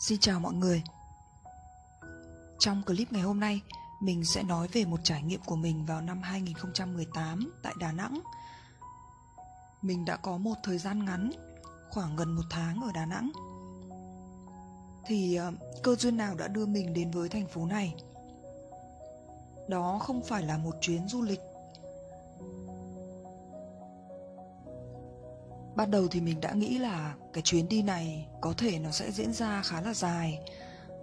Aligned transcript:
Xin 0.00 0.18
chào 0.18 0.40
mọi 0.40 0.54
người. 0.54 0.82
Trong 2.58 2.82
clip 2.86 3.12
ngày 3.12 3.22
hôm 3.22 3.40
nay, 3.40 3.60
Mình 4.00 4.24
sẽ 4.24 4.42
nói 4.42 4.68
về 4.72 4.84
một 4.84 5.00
trải 5.02 5.22
nghiệm 5.22 5.40
của 5.46 5.56
mình 5.56 5.86
vào 5.86 6.00
năm 6.00 6.22
2018 6.22 7.52
tại 7.62 7.74
Đà 7.78 7.92
Nẵng. 7.92 8.20
Mình 9.82 10.04
đã 10.04 10.16
có 10.16 10.38
một 10.38 10.54
thời 10.62 10.78
gian 10.78 11.04
ngắn, 11.04 11.30
Khoảng 11.90 12.16
gần 12.16 12.36
một 12.36 12.42
tháng 12.50 12.80
ở 12.82 12.92
Đà 12.94 13.06
Nẵng. 13.06 13.30
Thì 15.06 15.34
ờ, 15.34 15.52
cơ 15.82 15.94
duyên 15.94 16.16
nào 16.16 16.34
đã 16.34 16.48
đưa 16.48 16.66
mình 16.66 16.92
đến 16.92 17.10
với 17.10 17.28
thành 17.28 17.46
phố 17.46 17.66
này? 17.66 17.94
Đó 19.68 19.98
không 20.02 20.22
phải 20.22 20.42
là 20.42 20.58
một 20.58 20.74
chuyến 20.80 21.08
du 21.08 21.22
lịch 21.22 21.40
ban 25.78 25.90
đầu 25.90 26.08
thì 26.10 26.20
mình 26.20 26.40
đã 26.40 26.52
nghĩ 26.52 26.78
là 26.78 27.14
cái 27.32 27.42
chuyến 27.42 27.68
đi 27.68 27.82
này 27.82 28.26
có 28.40 28.54
thể 28.58 28.78
nó 28.78 28.90
sẽ 28.90 29.10
diễn 29.10 29.32
ra 29.32 29.62
khá 29.62 29.80
là 29.80 29.94
dài, 29.94 30.38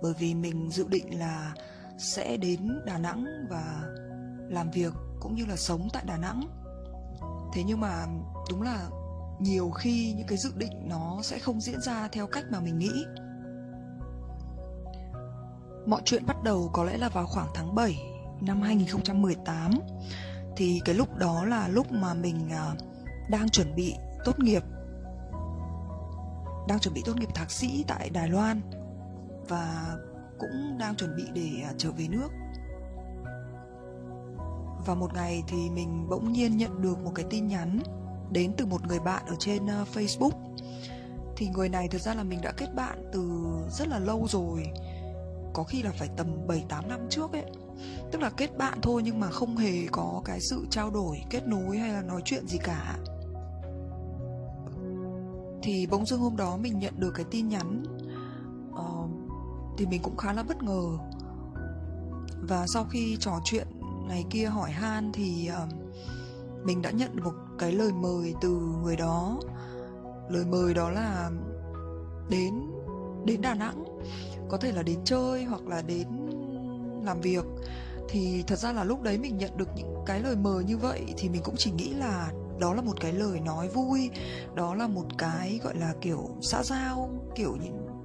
bởi 0.01 0.13
vì 0.19 0.33
mình 0.33 0.69
dự 0.71 0.87
định 0.87 1.19
là 1.19 1.53
sẽ 1.97 2.37
đến 2.37 2.79
đà 2.85 2.97
nẵng 2.97 3.25
và 3.49 3.83
làm 4.49 4.71
việc 4.71 4.93
cũng 5.19 5.35
như 5.35 5.45
là 5.45 5.55
sống 5.55 5.87
tại 5.93 6.03
đà 6.07 6.17
nẵng. 6.17 6.47
Thế 7.53 7.63
nhưng 7.63 7.79
mà 7.79 8.05
đúng 8.49 8.61
là 8.61 8.89
nhiều 9.39 9.69
khi 9.69 10.13
những 10.17 10.27
cái 10.27 10.37
dự 10.37 10.51
định 10.55 10.89
nó 10.89 11.19
sẽ 11.23 11.39
không 11.39 11.61
diễn 11.61 11.81
ra 11.81 12.07
theo 12.11 12.27
cách 12.27 12.43
mà 12.51 12.59
mình 12.59 12.79
nghĩ. 12.79 13.05
Mọi 15.85 16.01
chuyện 16.05 16.25
bắt 16.25 16.43
đầu 16.43 16.69
có 16.73 16.83
lẽ 16.83 16.97
là 16.97 17.09
vào 17.09 17.25
khoảng 17.25 17.47
tháng 17.55 17.75
7 17.75 17.99
năm 18.41 18.61
2018 18.61 19.71
thì 20.57 20.81
cái 20.85 20.95
lúc 20.95 21.17
đó 21.17 21.45
là 21.45 21.67
lúc 21.67 21.91
mà 21.91 22.13
mình 22.13 22.49
à, 22.49 22.75
đang 23.29 23.49
chuẩn 23.49 23.75
bị 23.75 23.95
tốt 24.25 24.39
nghiệp. 24.39 24.63
Đang 26.67 26.79
chuẩn 26.79 26.93
bị 26.93 27.01
tốt 27.05 27.13
nghiệp 27.15 27.29
thạc 27.35 27.51
sĩ 27.51 27.85
tại 27.87 28.09
Đài 28.09 28.29
Loan 28.29 28.61
và 29.47 29.95
cũng 30.39 30.77
đang 30.79 30.95
chuẩn 30.95 31.15
bị 31.15 31.23
để 31.33 31.63
à, 31.63 31.73
trở 31.77 31.91
về 31.91 32.07
nước. 32.07 32.29
Và 34.85 34.95
một 34.95 35.13
ngày 35.13 35.43
thì 35.47 35.69
mình 35.69 36.07
bỗng 36.09 36.33
nhiên 36.33 36.57
nhận 36.57 36.81
được 36.81 36.99
một 36.99 37.11
cái 37.15 37.25
tin 37.29 37.47
nhắn 37.47 37.79
đến 38.31 38.53
từ 38.57 38.65
một 38.65 38.87
người 38.87 38.99
bạn 38.99 39.25
ở 39.27 39.35
trên 39.39 39.67
ờ, 39.67 39.85
Facebook. 39.93 40.55
Thì 41.37 41.47
người 41.47 41.69
này 41.69 41.87
thực 41.87 42.01
ra 42.01 42.13
là 42.13 42.23
mình 42.23 42.41
đã 42.41 42.51
kết 42.57 42.67
bạn 42.75 43.09
từ 43.13 43.43
rất 43.69 43.87
là 43.87 43.99
lâu 43.99 44.27
rồi 44.29 44.63
có 45.55 45.63
khi 45.63 45.83
là 45.83 45.91
phải 45.91 46.09
tầm 46.17 46.27
7-8 46.47 46.87
năm 46.87 46.99
trước 47.09 47.31
ấy. 47.33 47.43
Tức 48.11 48.21
là 48.21 48.29
kết 48.29 48.57
bạn 48.57 48.79
thôi 48.81 49.01
nhưng 49.05 49.19
mà 49.19 49.29
không 49.29 49.57
hề 49.57 49.87
có 49.91 50.21
cái 50.25 50.39
sự 50.41 50.65
trao 50.69 50.89
đổi, 50.89 51.17
kết 51.29 51.47
nối 51.47 51.77
hay 51.77 51.93
là 51.93 52.01
nói 52.01 52.21
chuyện 52.25 52.47
gì 52.47 52.57
cả 52.57 52.97
thì 55.65 55.87
bỗng 55.87 56.05
dưng 56.05 56.19
hôm 56.19 56.35
đó 56.35 56.57
mình 56.57 56.79
nhận 56.79 56.93
được 56.99 57.11
cái 57.15 57.25
tin 57.31 57.47
nhắn 57.47 57.83
uh, 58.69 59.09
thì 59.77 59.85
mình 59.85 60.01
cũng 60.01 60.17
khá 60.17 60.33
là 60.33 60.43
bất 60.43 60.63
ngờ. 60.63 60.83
Và 62.41 62.67
sau 62.67 62.85
khi 62.89 63.17
trò 63.19 63.39
chuyện 63.43 63.67
này 64.07 64.25
kia 64.29 64.45
hỏi 64.45 64.71
han 64.71 65.11
thì 65.13 65.49
uh, 65.63 65.73
mình 66.65 66.81
đã 66.81 66.91
nhận 66.91 67.23
một 67.23 67.33
cái 67.59 67.71
lời 67.71 67.91
mời 67.93 68.33
từ 68.41 68.49
người 68.83 68.95
đó. 68.95 69.39
Lời 70.29 70.45
mời 70.45 70.73
đó 70.73 70.89
là 70.89 71.29
đến 72.29 72.53
đến 73.25 73.41
đà 73.41 73.53
nẵng 73.53 73.83
có 74.49 74.57
thể 74.57 74.71
là 74.71 74.83
đến 74.83 74.99
chơi 75.05 75.43
hoặc 75.43 75.67
là 75.67 75.81
đến 75.81 76.07
làm 77.03 77.21
việc. 77.21 77.45
Thì 78.09 78.43
thật 78.47 78.55
ra 78.55 78.71
là 78.71 78.83
lúc 78.83 79.01
đấy 79.01 79.17
mình 79.17 79.37
nhận 79.37 79.57
được 79.57 79.69
những 79.75 79.95
cái 80.05 80.19
lời 80.19 80.35
mời 80.35 80.63
như 80.63 80.77
vậy 80.77 81.13
thì 81.17 81.29
mình 81.29 81.41
cũng 81.45 81.55
chỉ 81.57 81.71
nghĩ 81.71 81.93
là 81.93 82.31
đó 82.59 82.73
là 82.73 82.81
một 82.81 83.01
cái 83.01 83.13
lời 83.13 83.39
nói 83.39 83.67
vui 83.67 84.09
đó 84.55 84.75
là 84.75 84.87
một 84.87 85.05
cái 85.17 85.59
gọi 85.63 85.75
là 85.75 85.93
kiểu 86.01 86.29
xã 86.41 86.63
giao 86.63 87.09
kiểu 87.35 87.57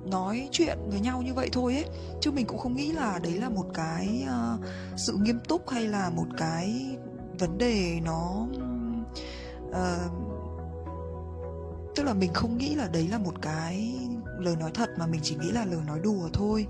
nói 0.04 0.48
chuyện 0.52 0.78
với 0.90 1.00
nhau 1.00 1.22
như 1.22 1.34
vậy 1.34 1.48
thôi 1.52 1.74
ấy. 1.74 1.84
Chứ 2.20 2.30
mình 2.30 2.46
cũng 2.46 2.58
không 2.58 2.76
nghĩ 2.76 2.92
là 2.92 3.18
đấy 3.22 3.32
là 3.32 3.48
một 3.48 3.66
cái 3.74 4.24
uh, 4.24 4.64
sự 4.96 5.16
nghiêm 5.20 5.40
túc 5.48 5.68
hay 5.68 5.88
là 5.88 6.10
một 6.10 6.26
cái 6.36 6.96
vấn 7.38 7.58
đề 7.58 8.00
nó 8.04 8.46
uh, 9.68 10.12
tức 11.94 12.02
là 12.02 12.14
mình 12.14 12.30
không 12.34 12.58
nghĩ 12.58 12.74
là 12.74 12.88
đấy 12.92 13.08
là 13.08 13.18
một 13.18 13.34
cái 13.42 13.94
lời 14.38 14.56
nói 14.56 14.70
thật 14.74 14.90
mà 14.98 15.06
mình 15.06 15.20
chỉ 15.24 15.36
nghĩ 15.36 15.50
là 15.50 15.64
lời 15.64 15.80
nói 15.86 16.00
đùa 16.02 16.28
thôi. 16.32 16.66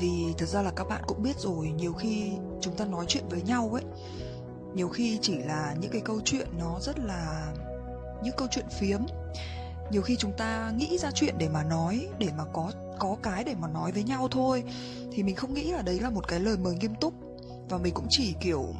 Vì 0.00 0.34
thật 0.38 0.46
ra 0.46 0.62
là 0.62 0.70
các 0.70 0.88
bạn 0.88 1.02
cũng 1.06 1.22
biết 1.22 1.38
rồi 1.38 1.72
nhiều 1.76 1.92
khi 1.92 2.32
chúng 2.60 2.76
ta 2.76 2.84
nói 2.84 3.04
chuyện 3.08 3.24
với 3.30 3.42
nhau 3.42 3.70
ấy 3.72 3.84
nhiều 4.74 4.88
khi 4.88 5.18
chỉ 5.22 5.38
là 5.38 5.74
những 5.80 5.90
cái 5.90 6.00
câu 6.00 6.20
chuyện 6.24 6.48
nó 6.58 6.80
rất 6.80 6.98
là, 6.98 7.52
những 8.22 8.34
câu 8.36 8.48
chuyện 8.50 8.66
phiếm. 8.70 9.00
Nhiều 9.90 10.02
khi 10.02 10.16
chúng 10.16 10.32
ta 10.32 10.72
nghĩ 10.76 10.98
ra 10.98 11.10
chuyện 11.14 11.34
để 11.38 11.48
mà 11.48 11.64
nói, 11.64 12.08
để 12.18 12.28
mà 12.38 12.44
có 12.52 12.72
có 12.98 13.16
cái 13.22 13.44
để 13.44 13.54
mà 13.54 13.68
nói 13.68 13.92
với 13.92 14.02
nhau 14.02 14.28
thôi. 14.30 14.64
Thì 15.12 15.22
mình 15.22 15.36
không 15.36 15.54
nghĩ 15.54 15.72
là 15.72 15.82
đấy 15.82 16.00
là 16.00 16.10
một 16.10 16.28
cái 16.28 16.40
lời 16.40 16.56
mời 16.56 16.74
nghiêm 16.74 16.94
túc. 16.94 17.14
Và 17.68 17.78
mình 17.78 17.94
cũng 17.94 18.06
chỉ 18.10 18.34
kiểu, 18.40 18.74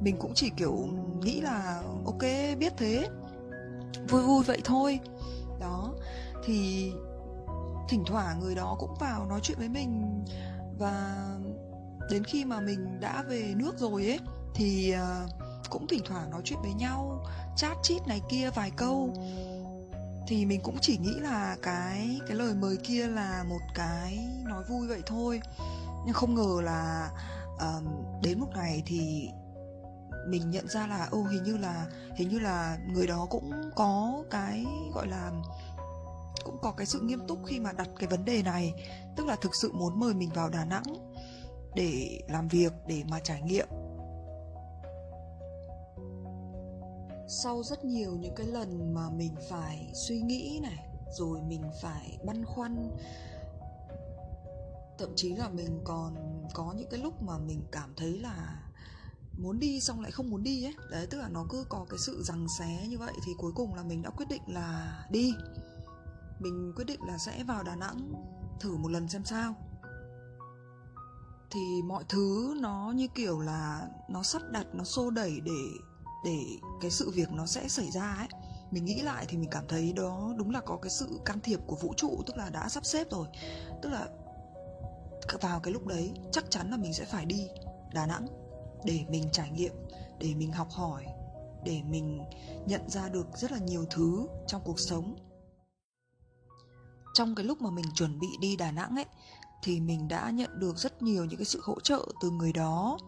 mình 0.00 0.16
cũng 0.18 0.32
chỉ 0.34 0.50
kiểu 0.56 0.88
nghĩ 1.20 1.40
là 1.40 1.82
ok, 2.04 2.22
biết 2.58 2.72
thế. 2.76 3.08
Vui 4.08 4.22
vui 4.22 4.44
vậy 4.44 4.60
thôi. 4.64 5.00
Đó. 5.60 5.94
Thì 6.44 6.92
thỉnh 7.88 8.04
thoảng 8.06 8.40
người 8.40 8.54
đó 8.54 8.76
cũng 8.78 8.94
vào 9.00 9.26
nói 9.26 9.40
chuyện 9.42 9.58
với 9.58 9.68
mình. 9.68 10.24
Và 10.78 11.26
đến 12.10 12.24
khi 12.24 12.44
mà 12.44 12.60
mình 12.60 13.00
đã 13.00 13.22
về 13.22 13.54
nước 13.56 13.78
rồi 13.78 14.06
ấy 14.06 14.20
thì 14.54 14.90
ờ, 14.90 15.28
cũng 15.70 15.86
thỉnh 15.86 16.02
thoảng 16.04 16.30
nói 16.30 16.40
chuyện 16.44 16.58
với 16.62 16.72
nhau 16.72 17.26
chat 17.56 17.76
chít 17.82 18.06
này 18.06 18.20
kia 18.30 18.50
vài 18.54 18.70
câu. 18.70 19.14
Thì 20.28 20.46
mình 20.46 20.60
cũng 20.62 20.76
chỉ 20.80 20.98
nghĩ 20.98 21.14
là 21.20 21.56
cái 21.62 22.20
cái 22.26 22.36
lời 22.36 22.54
mời 22.54 22.76
kia 22.76 23.06
là 23.06 23.44
một 23.48 23.60
cái 23.74 24.18
nói 24.44 24.64
vui 24.68 24.86
vậy 24.86 25.02
thôi. 25.06 25.40
Nhưng 26.04 26.14
không 26.14 26.34
ngờ 26.34 26.60
là 26.62 27.10
uh, 27.54 28.22
đến 28.22 28.40
một 28.40 28.48
ngày 28.54 28.82
thì 28.86 29.28
mình 30.26 30.50
nhận 30.50 30.68
ra 30.68 30.86
là 30.86 31.08
ô 31.10 31.22
hình 31.22 31.42
như 31.42 31.56
là 31.56 31.86
hình 32.16 32.28
như 32.28 32.38
là 32.38 32.78
người 32.88 33.06
đó 33.06 33.26
cũng 33.30 33.70
có 33.76 34.24
cái 34.30 34.64
gọi 34.94 35.06
là 35.06 35.30
cũng 36.44 36.58
có 36.62 36.72
cái 36.72 36.86
sự 36.86 37.00
nghiêm 37.00 37.20
túc 37.28 37.38
khi 37.46 37.60
mà 37.60 37.72
đặt 37.72 37.88
cái 37.98 38.08
vấn 38.08 38.24
đề 38.24 38.42
này. 38.42 38.72
Tức 39.16 39.26
là 39.26 39.36
thực 39.36 39.54
sự 39.54 39.72
muốn 39.72 40.00
mời 40.00 40.14
mình 40.14 40.30
vào 40.34 40.48
đà 40.48 40.64
nẵng 40.64 40.82
để 41.74 42.20
làm 42.28 42.48
việc 42.48 42.72
để 42.86 43.02
mà 43.10 43.20
trải 43.20 43.42
nghiệm. 43.42 43.66
Sau 47.34 47.62
rất 47.62 47.84
nhiều 47.84 48.16
những 48.16 48.34
cái 48.36 48.46
lần 48.46 48.94
mà 48.94 49.10
mình 49.10 49.34
phải 49.50 49.90
suy 49.94 50.20
nghĩ 50.20 50.60
này, 50.62 50.88
rồi 51.18 51.40
mình 51.42 51.62
phải 51.82 52.18
băn 52.24 52.44
khoăn. 52.44 52.90
Thậm 54.98 55.12
chí 55.16 55.34
là 55.34 55.48
mình 55.48 55.80
còn 55.84 56.14
có 56.54 56.74
những 56.76 56.88
cái 56.90 57.00
lúc 57.00 57.22
mà 57.22 57.38
mình 57.38 57.62
cảm 57.72 57.94
thấy 57.96 58.18
là 58.18 58.62
muốn 59.38 59.58
đi 59.58 59.80
xong 59.80 60.00
lại 60.00 60.10
không 60.10 60.30
muốn 60.30 60.42
đi 60.42 60.64
ấy. 60.64 60.74
Đấy, 60.90 61.06
tức 61.10 61.18
là 61.18 61.28
nó 61.28 61.46
cứ 61.50 61.64
có 61.68 61.86
cái 61.90 61.98
sự 61.98 62.22
rằng 62.22 62.46
xé 62.58 62.86
như 62.88 62.98
vậy 62.98 63.12
thì 63.26 63.32
cuối 63.38 63.52
cùng 63.54 63.74
là 63.74 63.82
mình 63.82 64.02
đã 64.02 64.10
quyết 64.10 64.26
định 64.28 64.42
là 64.46 64.98
đi. 65.10 65.34
Mình 66.40 66.72
quyết 66.76 66.84
định 66.84 67.00
là 67.06 67.18
sẽ 67.18 67.44
vào 67.44 67.62
đà 67.62 67.76
nẵng 67.76 68.12
thử 68.60 68.76
một 68.76 68.88
lần 68.88 69.08
xem 69.08 69.24
sao. 69.24 69.54
Thì 71.50 71.82
mọi 71.84 72.04
thứ 72.08 72.54
nó 72.60 72.92
như 72.96 73.08
kiểu 73.14 73.40
là 73.40 73.88
nó 74.08 74.22
sắp 74.22 74.42
đặt, 74.50 74.66
nó 74.72 74.84
xô 74.84 75.10
đẩy 75.10 75.40
để 75.40 75.66
để 76.24 76.38
cái 76.80 76.90
sự 76.90 77.10
việc 77.10 77.30
nó 77.32 77.46
sẽ 77.46 77.68
xảy 77.68 77.90
ra 77.90 78.14
ấy, 78.18 78.28
mình 78.70 78.84
nghĩ 78.84 79.00
lại 79.00 79.24
thì 79.28 79.36
mình 79.38 79.50
cảm 79.50 79.64
thấy 79.68 79.92
đó 79.92 80.34
đúng 80.36 80.50
là 80.50 80.60
có 80.60 80.78
cái 80.82 80.90
sự 80.90 81.20
can 81.24 81.40
thiệp 81.40 81.60
của 81.66 81.76
vũ 81.76 81.94
trụ, 81.96 82.22
tức 82.26 82.36
là 82.36 82.50
đã 82.50 82.68
sắp 82.68 82.84
xếp 82.84 83.10
rồi. 83.10 83.26
Tức 83.82 83.88
là 83.88 84.08
vào 85.40 85.60
cái 85.60 85.72
lúc 85.72 85.86
đấy, 85.86 86.12
chắc 86.32 86.50
chắn 86.50 86.70
là 86.70 86.76
mình 86.76 86.94
sẽ 86.94 87.04
phải 87.04 87.26
đi 87.26 87.48
đà 87.94 88.06
nẵng 88.06 88.26
để 88.84 89.04
mình 89.08 89.28
trải 89.32 89.50
nghiệm, 89.50 89.72
để 90.18 90.34
mình 90.34 90.52
học 90.52 90.68
hỏi, 90.70 91.04
để 91.64 91.82
mình 91.82 92.20
nhận 92.66 92.88
ra 92.88 93.08
được 93.08 93.26
rất 93.34 93.52
là 93.52 93.58
nhiều 93.58 93.84
thứ 93.90 94.26
trong 94.46 94.62
cuộc 94.64 94.80
sống. 94.80 95.16
Trong 97.14 97.34
cái 97.34 97.46
lúc 97.46 97.62
mà 97.62 97.70
mình 97.70 97.84
chuẩn 97.94 98.18
bị 98.18 98.28
đi 98.40 98.56
đà 98.56 98.70
nẵng 98.70 98.96
ấy, 98.96 99.06
thì 99.62 99.80
mình 99.80 100.08
đã 100.08 100.30
nhận 100.30 100.60
được 100.60 100.78
rất 100.78 101.02
nhiều 101.02 101.24
những 101.24 101.38
cái 101.38 101.44
sự 101.44 101.60
hỗ 101.62 101.80
trợ 101.80 102.06
từ 102.20 102.30
người 102.30 102.52
đó 102.52 102.98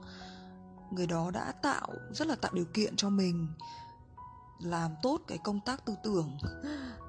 người 0.94 1.06
đó 1.06 1.30
đã 1.30 1.52
tạo 1.62 1.88
rất 2.12 2.28
là 2.28 2.34
tạo 2.34 2.52
điều 2.54 2.66
kiện 2.74 2.96
cho 2.96 3.10
mình 3.10 3.48
làm 4.60 4.94
tốt 5.02 5.20
cái 5.26 5.38
công 5.44 5.60
tác 5.60 5.84
tư 5.86 5.94
tưởng, 6.02 6.38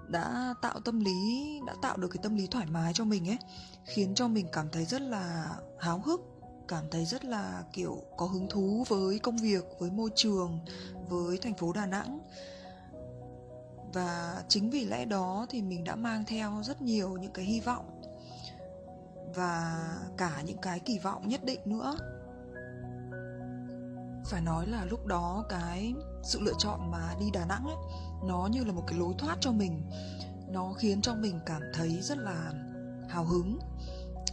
đã 0.08 0.54
tạo 0.62 0.80
tâm 0.80 1.00
lý, 1.00 1.60
đã 1.68 1.74
tạo 1.82 1.98
được 1.98 2.08
cái 2.08 2.24
tâm 2.24 2.36
lý 2.36 2.48
thoải 2.48 2.66
mái 2.66 2.94
cho 2.94 3.06
mình 3.06 3.30
ấy, 3.30 3.38
khiến 3.86 4.16
cho 4.16 4.28
mình 4.28 4.48
cảm 4.52 4.70
thấy 4.72 4.86
rất 4.86 5.02
là 5.02 5.56
háo 5.80 6.02
hức, 6.06 6.22
cảm 6.68 6.84
thấy 6.92 7.06
rất 7.06 7.26
là, 7.26 7.64
kiểu, 7.74 8.02
có 8.18 8.26
hứng 8.26 8.48
thú 8.50 8.84
với 8.88 9.20
công 9.20 9.38
việc, 9.38 9.64
với 9.80 9.92
môi 9.92 10.10
trường, 10.16 10.60
với 11.10 11.38
thành 11.38 11.54
phố 11.54 11.74
đà 11.74 11.86
nẵng. 11.86 12.20
Và 13.94 14.44
chính 14.48 14.70
vì 14.70 14.86
lẽ 14.86 15.06
đó 15.06 15.46
thì 15.50 15.62
mình 15.62 15.84
đã 15.84 15.96
mang 15.96 16.24
theo 16.26 16.62
rất 16.64 16.82
nhiều 16.82 17.18
những 17.18 17.34
cái 17.34 17.46
hy 17.46 17.60
vọng 17.60 18.02
và 19.36 19.88
cả 20.18 20.42
những 20.46 20.58
cái 20.58 20.80
kỳ 20.80 21.00
vọng 21.00 21.28
nhất 21.28 21.44
định 21.44 21.60
nữa 21.66 21.98
phải 24.26 24.42
nói 24.42 24.68
là 24.68 24.86
lúc 24.86 25.06
đó 25.06 25.46
cái 25.50 25.94
sự 26.24 26.40
lựa 26.42 26.54
chọn 26.60 26.92
mà 26.92 27.16
đi 27.20 27.32
đà 27.34 27.46
nẵng 27.46 27.66
ấy 27.66 27.76
nó 28.24 28.48
như 28.52 28.64
là 28.64 28.72
một 28.72 28.84
cái 28.88 29.00
lối 29.00 29.14
thoát 29.18 29.38
cho 29.40 29.52
mình. 29.52 29.82
Nó 30.48 30.74
khiến 30.74 31.02
cho 31.02 31.16
mình 31.16 31.40
cảm 31.46 31.62
thấy 31.74 32.00
rất 32.02 32.18
là 32.18 32.54
hào 33.10 33.26
hứng 33.26 33.60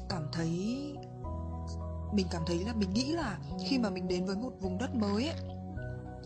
cảm 0.09 0.29
thấy 0.33 0.49
mình 2.13 2.27
cảm 2.31 2.43
thấy 2.47 2.65
là 2.65 2.73
mình 2.73 2.93
nghĩ 2.93 3.13
là 3.13 3.39
khi 3.67 3.79
mà 3.79 3.91
mình 3.91 4.09
đến 4.09 4.27
với 4.27 4.37
một 4.37 4.53
vùng 4.61 4.79
đất 4.79 4.95
mới 4.95 5.29
ấy, 5.29 5.37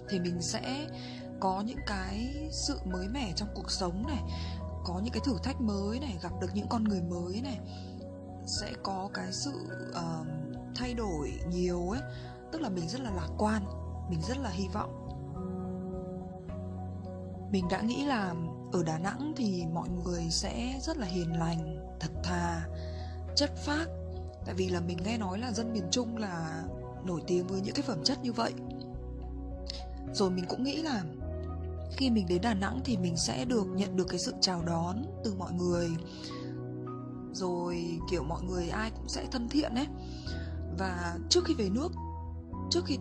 thì 0.09 0.21
mình 0.21 0.43
sẽ 0.43 0.87
có 1.41 1.61
những 1.61 1.79
cái 1.87 2.35
sự 2.51 2.79
mới 2.85 3.09
mẻ 3.09 3.33
trong 3.37 3.49
cuộc 3.55 3.71
sống 3.71 4.07
này 4.07 4.23
có 4.85 5.01
những 5.05 5.13
cái 5.13 5.23
thử 5.25 5.39
thách 5.43 5.61
mới 5.61 6.01
này 6.01 6.19
gặp 6.23 6.33
được 6.41 6.51
những 6.55 6.69
con 6.69 6.85
người 6.85 7.03
mới 7.03 7.41
này 7.41 7.59
sẽ 8.47 8.73
có 8.83 9.09
cái 9.15 9.33
sự 9.33 9.53
uh, 9.91 10.27
thay 10.75 10.95
đổi 10.95 11.33
nhiều 11.49 11.91
ấy 11.91 12.01
tức 12.57 12.63
là 12.63 12.69
mình 12.69 12.89
rất 12.89 13.01
là 13.01 13.11
lạc 13.11 13.29
quan, 13.39 13.63
mình 14.11 14.21
rất 14.29 14.39
là 14.39 14.51
hy 14.51 14.69
vọng. 14.69 15.09
Mình 17.53 17.69
đã 17.71 17.81
nghĩ 17.81 18.05
là 18.05 18.35
ở 18.73 18.83
đà 18.83 18.99
nẵng 18.99 19.33
thì 19.37 19.65
mọi 19.73 19.89
người 19.89 20.27
sẽ 20.31 20.79
rất 20.83 20.97
là 20.97 21.07
hiền 21.07 21.39
lành, 21.39 21.87
thật 22.01 22.11
thà, 22.25 22.67
chất 23.35 23.57
phác. 23.57 23.89
Tại 24.47 24.55
vì 24.55 24.69
là 24.69 24.81
mình 24.81 24.99
nghe 25.05 25.19
nói 25.19 25.39
là 25.39 25.53
dân 25.53 25.73
miền 25.73 25.89
trung 25.91 26.17
là 26.17 26.65
nổi 27.05 27.21
tiếng 27.27 27.47
với 27.47 27.61
những 27.61 27.75
cái 27.75 27.83
phẩm 27.83 28.05
chất 28.05 28.23
như 28.23 28.33
vậy. 28.33 28.53
Rồi 30.13 30.31
mình 30.31 30.45
cũng 30.49 30.65
nghĩ 30.65 30.83
là 30.83 31.03
khi 31.97 32.11
mình 32.11 32.27
đến 32.29 32.43
đà 32.43 32.55
nẵng 32.55 32.81
thì 32.85 32.97
mình 32.97 33.17
sẽ 33.17 33.45
được 33.45 33.67
nhận 33.67 33.97
được 33.97 34.07
cái 34.09 34.19
sự 34.19 34.35
chào 34.41 34.63
đón 34.63 35.05
từ 35.25 35.35
mọi 35.35 35.53
người. 35.53 35.89
Rồi, 37.33 37.99
kiểu, 38.11 38.23
mọi 38.23 38.43
người 38.43 38.69
ai 38.69 38.91
cũng 38.91 39.09
sẽ 39.09 39.27
thân 39.33 39.49
thiện 39.49 39.75
ấy. 39.75 39.87
Và 40.79 41.19
trước 41.29 41.45
khi 41.45 41.55
về 41.55 41.69
nước 41.69 41.93
trước 42.71 42.85
khi 42.85 42.99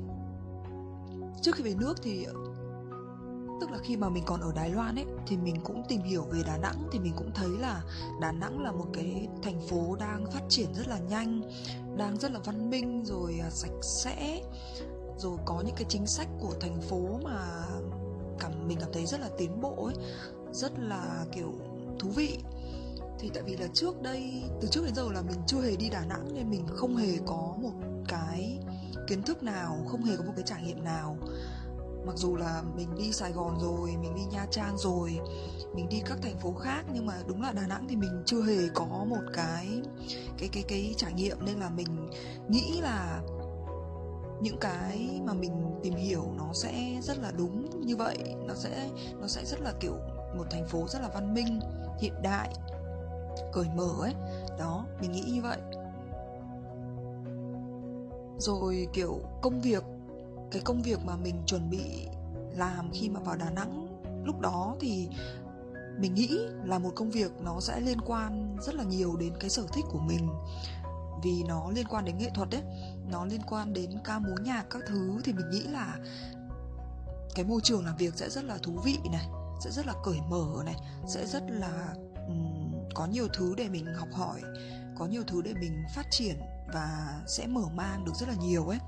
trước 1.42 1.56
khi 1.56 1.64
về 1.64 1.74
nước 1.80 1.94
thì 2.04 2.28
tức 3.62 3.72
là 3.72 3.78
khi 3.84 3.98
mà 3.98 4.10
mình 4.10 4.24
còn 4.26 4.42
ở 4.42 4.52
Đài 4.56 4.70
Loan 4.70 4.96
ấy 4.96 5.06
thì 5.28 5.38
mình 5.38 5.56
cũng 5.64 5.84
tìm 5.90 6.02
hiểu 6.02 6.24
về 6.32 6.42
Đà 6.46 6.58
Nẵng 6.58 6.88
thì 6.92 7.00
mình 7.00 7.14
cũng 7.16 7.32
thấy 7.34 7.50
là 7.50 7.84
Đà 8.22 8.32
Nẵng 8.32 8.64
là 8.64 8.72
một 8.72 8.86
cái 8.94 9.28
thành 9.44 9.62
phố 9.70 9.96
đang 9.96 10.32
phát 10.32 10.42
triển 10.50 10.74
rất 10.74 10.88
là 10.88 11.00
nhanh, 11.00 11.42
đang 11.98 12.18
rất 12.18 12.32
là 12.32 12.40
văn 12.46 12.70
minh 12.70 13.04
rồi 13.06 13.40
à, 13.44 13.50
sạch 13.50 13.82
sẽ 13.82 14.42
rồi 15.18 15.38
có 15.46 15.62
những 15.66 15.76
cái 15.76 15.86
chính 15.90 16.08
sách 16.08 16.28
của 16.40 16.54
thành 16.60 16.82
phố 16.82 17.20
mà 17.24 17.66
cảm 18.40 18.68
mình 18.68 18.78
cảm 18.82 18.90
thấy 18.94 19.06
rất 19.06 19.20
là 19.20 19.30
tiến 19.38 19.62
bộ 19.62 19.86
ấy, 19.86 19.96
rất 20.52 20.80
là 20.80 21.26
kiểu 21.32 21.54
thú 22.00 22.10
vị. 22.10 22.38
Thì 23.20 23.30
tại 23.34 23.44
vì 23.44 23.58
là 23.58 23.68
trước 23.74 24.02
đây 24.02 24.44
từ 24.62 24.68
trước 24.68 24.82
đến 24.86 24.96
giờ 24.96 25.10
là 25.14 25.22
mình 25.22 25.40
chưa 25.48 25.62
hề 25.62 25.76
đi 25.76 25.90
Đà 25.90 26.06
Nẵng 26.06 26.34
nên 26.34 26.50
mình 26.50 26.66
không 26.68 26.96
hề 26.96 27.18
có 27.26 27.54
một 27.62 27.72
kiến 29.08 29.24
thức 29.24 29.44
nào 29.44 29.78
không 29.88 30.04
hề 30.04 30.18
có 30.18 30.24
một 30.24 30.34
cái 30.36 30.44
trải 30.46 30.64
nghiệm 30.64 30.84
nào. 30.84 31.18
Mặc 32.06 32.16
dù 32.18 32.36
là 32.36 32.62
mình 32.76 32.96
đi 32.98 33.12
Sài 33.12 33.32
Gòn 33.32 33.60
rồi, 33.60 33.90
mình 34.02 34.16
đi 34.16 34.22
Nha 34.32 34.46
Trang 34.52 34.78
rồi, 34.78 35.20
mình 35.76 35.90
đi 35.90 36.02
các 36.06 36.18
thành 36.22 36.38
phố 36.38 36.54
khác, 36.54 36.86
nhưng 36.94 37.06
mà 37.06 37.14
đúng 37.28 37.42
là 37.42 37.52
Đà 37.52 37.68
Nẵng 37.68 37.86
thì 37.90 37.96
mình 37.96 38.24
chưa 38.26 38.42
hề 38.42 38.68
có 38.74 38.86
một 38.86 39.22
cái 39.34 39.82
cái 40.38 40.50
cái 40.52 40.64
cái 40.68 40.94
trải 40.98 41.14
nghiệm. 41.14 41.46
Nên 41.46 41.60
là 41.60 41.70
mình 41.70 42.10
nghĩ 42.50 42.80
là 42.82 43.22
những 44.42 44.58
cái 44.62 45.22
mà 45.26 45.34
mình 45.34 45.80
tìm 45.84 45.96
hiểu 45.96 46.24
nó 46.38 46.54
sẽ 46.54 47.00
rất 47.02 47.18
là 47.20 47.32
đúng 47.32 47.86
như 47.86 47.96
vậy. 47.96 48.18
Nó 48.48 48.54
sẽ 48.54 48.90
nó 49.22 49.28
sẽ 49.28 49.46
rất 49.46 49.62
là 49.62 49.74
kiểu 49.80 49.94
một 50.38 50.46
thành 50.52 50.68
phố 50.68 50.86
rất 50.88 51.02
là 51.02 51.10
văn 51.14 51.34
minh, 51.34 51.60
hiện 52.00 52.14
đại, 52.24 52.56
cởi 53.54 53.66
mở 53.76 53.90
ấy. 54.02 54.14
Đó, 54.60 54.86
mình 55.02 55.12
nghĩ 55.12 55.24
như 55.28 55.42
vậy 55.42 55.58
rồi 58.38 58.88
kiểu 58.94 59.22
công 59.42 59.62
việc 59.62 59.84
cái 60.52 60.62
công 60.66 60.82
việc 60.82 61.00
mà 61.06 61.16
mình 61.16 61.36
chuẩn 61.46 61.70
bị 61.70 62.08
làm 62.58 62.90
khi 62.94 63.10
mà 63.10 63.20
vào 63.20 63.36
Đà 63.36 63.50
Nẵng 63.50 63.88
lúc 64.26 64.40
đó 64.40 64.76
thì 64.80 65.10
mình 66.00 66.14
nghĩ 66.14 66.40
là 66.64 66.80
một 66.80 66.92
công 66.96 67.12
việc 67.12 67.32
nó 67.42 67.60
sẽ 67.60 67.80
liên 67.80 68.02
quan 68.02 68.58
rất 68.62 68.76
là 68.76 68.84
nhiều 68.84 69.16
đến 69.18 69.34
cái 69.40 69.50
sở 69.50 69.64
thích 69.74 69.86
của 69.92 70.00
mình. 70.00 70.30
Vì 71.24 71.44
nó 71.48 71.70
liên 71.76 71.88
quan 71.90 72.06
đến 72.06 72.18
nghệ 72.18 72.30
thuật 72.36 72.50
đấy 72.50 72.62
nó 73.12 73.26
liên 73.26 73.42
quan 73.48 73.74
đến 73.74 73.92
ca 74.04 74.20
múa 74.20 74.36
nhạc 74.44 74.66
các 74.70 74.82
thứ 74.88 75.20
thì 75.24 75.34
mình 75.34 75.50
nghĩ 75.50 75.64
là 75.64 75.98
cái 77.36 77.46
môi 77.46 77.62
trường 77.64 77.86
làm 77.86 77.96
việc 77.98 78.14
sẽ 78.16 78.30
rất 78.30 78.44
là 78.44 78.58
thú 78.64 78.72
vị 78.84 78.98
này 79.12 79.28
sẽ 79.64 79.72
rất 79.72 79.88
là 79.88 79.94
cởi 80.04 80.20
mở 80.30 80.64
này 80.66 80.76
sẽ 81.08 81.26
rất 81.26 81.44
là 81.48 81.94
um, 82.28 82.74
có 82.94 83.06
nhiều 83.06 83.28
thứ 83.34 83.54
để 83.58 83.70
mình 83.70 83.86
học 83.96 84.08
hỏi 84.12 84.42
có 84.98 85.06
nhiều 85.06 85.24
thứ 85.28 85.42
để 85.42 85.54
mình 85.54 85.84
phát 85.96 86.06
triển 86.12 86.36
và 86.74 87.22
sẽ 87.28 87.48
mở 87.48 87.64
mang 87.74 88.06
được 88.06 88.16
rất 88.16 88.30
là 88.30 88.36
nhiều 88.36 88.68
ấy. 88.68 88.80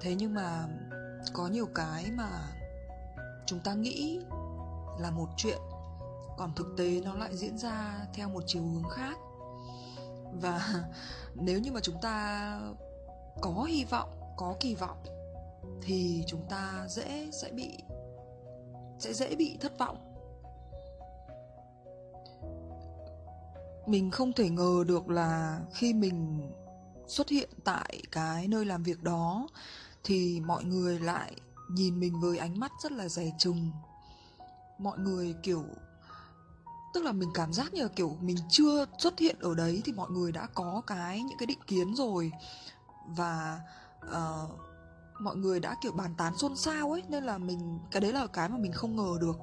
Thế 0.00 0.14
nhưng 0.14 0.34
mà 0.34 0.68
có 1.32 1.46
nhiều 1.46 1.66
cái 1.74 2.10
mà 2.10 2.28
chúng 3.46 3.60
ta 3.60 3.74
nghĩ 3.74 4.20
là 4.98 5.10
một 5.10 5.28
chuyện, 5.36 5.58
còn 6.36 6.52
thực 6.56 6.74
tế 6.76 7.00
nó 7.04 7.14
lại 7.14 7.36
diễn 7.36 7.58
ra 7.58 8.06
theo 8.14 8.28
một 8.28 8.42
chiều 8.46 8.62
hướng 8.62 8.90
khác. 8.90 9.18
Và 10.32 10.84
nếu 11.34 11.60
như 11.60 11.72
mà 11.72 11.80
chúng 11.80 12.00
ta 12.02 12.60
có 13.40 13.64
hy 13.68 13.84
vọng, 13.84 14.10
có 14.36 14.54
kỳ 14.60 14.74
vọng, 14.74 14.98
thì 15.82 16.24
chúng 16.26 16.46
ta 16.48 16.86
dễ, 16.88 17.30
sẽ 17.32 17.50
bị, 17.50 17.78
sẽ 18.98 19.12
dễ 19.12 19.36
bị 19.36 19.58
thất 19.60 19.78
vọng. 19.78 20.07
Mình 23.88 24.10
không 24.10 24.32
thể 24.32 24.48
ngờ 24.48 24.84
được 24.86 25.08
là 25.08 25.60
khi 25.74 25.94
mình 25.94 26.50
xuất 27.06 27.28
hiện 27.28 27.50
tại 27.64 28.02
cái 28.12 28.48
nơi 28.48 28.64
làm 28.64 28.82
việc 28.82 29.02
đó 29.02 29.48
thì 30.04 30.40
mọi 30.40 30.64
người 30.64 30.98
lại 30.98 31.32
nhìn 31.70 32.00
mình 32.00 32.20
với 32.20 32.38
ánh 32.38 32.60
mắt 32.60 32.72
rất 32.82 32.92
là 32.92 33.08
dè 33.08 33.32
chừng. 33.38 33.70
Mọi 34.78 34.98
người 34.98 35.34
kiểu 35.42 35.64
tức 36.94 37.04
là 37.04 37.12
mình 37.12 37.30
cảm 37.34 37.52
giác 37.52 37.74
như 37.74 37.82
là 37.82 37.88
kiểu 37.96 38.16
mình 38.20 38.36
chưa 38.50 38.86
xuất 38.98 39.18
hiện 39.18 39.36
ở 39.40 39.54
đấy 39.54 39.82
thì 39.84 39.92
mọi 39.92 40.10
người 40.10 40.32
đã 40.32 40.46
có 40.54 40.82
cái 40.86 41.22
những 41.22 41.38
cái 41.38 41.46
định 41.46 41.62
kiến 41.66 41.94
rồi. 41.94 42.32
Và 43.06 43.60
uh, 44.06 44.50
mọi 45.20 45.36
người 45.36 45.60
đã 45.60 45.76
kiểu 45.82 45.92
bàn 45.92 46.14
tán 46.18 46.36
xôn 46.36 46.56
xao 46.56 46.92
ấy 46.92 47.02
nên 47.08 47.24
là 47.24 47.38
mình 47.38 47.78
cái 47.90 48.00
đấy 48.00 48.12
là 48.12 48.26
cái 48.26 48.48
mà 48.48 48.58
mình 48.58 48.72
không 48.72 48.96
ngờ 48.96 49.18
được 49.20 49.36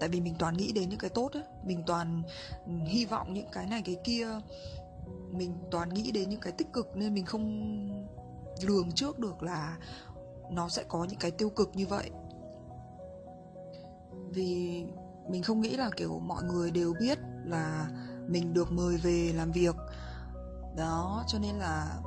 tại 0.00 0.08
vì 0.08 0.20
mình 0.20 0.34
toàn 0.38 0.56
nghĩ 0.56 0.72
đến 0.72 0.88
những 0.88 0.98
cái 0.98 1.10
tốt 1.10 1.32
ấy 1.32 1.42
mình 1.64 1.82
toàn 1.86 2.22
ừ, 2.66 2.72
hy 2.86 3.04
vọng 3.04 3.34
những 3.34 3.48
cái 3.52 3.66
này, 3.66 3.82
cái 3.84 3.96
kia. 4.04 4.28
Mình 5.30 5.54
toàn 5.70 5.88
nghĩ 5.88 6.10
đến 6.10 6.28
những 6.28 6.40
cái 6.40 6.52
tích 6.52 6.72
cực 6.72 6.96
nên 6.96 7.14
mình 7.14 7.24
không 7.24 8.06
lường 8.62 8.92
trước 8.92 9.18
được 9.18 9.42
là 9.42 9.78
nó 10.50 10.68
sẽ 10.68 10.84
có 10.88 11.04
những 11.04 11.18
cái 11.18 11.30
tiêu 11.30 11.50
cực 11.50 11.70
như 11.74 11.86
vậy. 11.86 12.10
Vì 14.30 14.84
mình 15.30 15.42
không 15.42 15.60
nghĩ 15.60 15.76
là, 15.76 15.90
kiểu, 15.96 16.18
mọi 16.18 16.42
người 16.42 16.70
đều 16.70 16.94
biết 17.00 17.18
là 17.44 17.88
mình 18.28 18.54
được 18.54 18.72
mời 18.72 18.96
về 18.96 19.32
làm 19.34 19.52
việc. 19.52 19.76
Đó, 20.76 21.24
cho 21.28 21.38
nên 21.38 21.54
là 21.54 22.00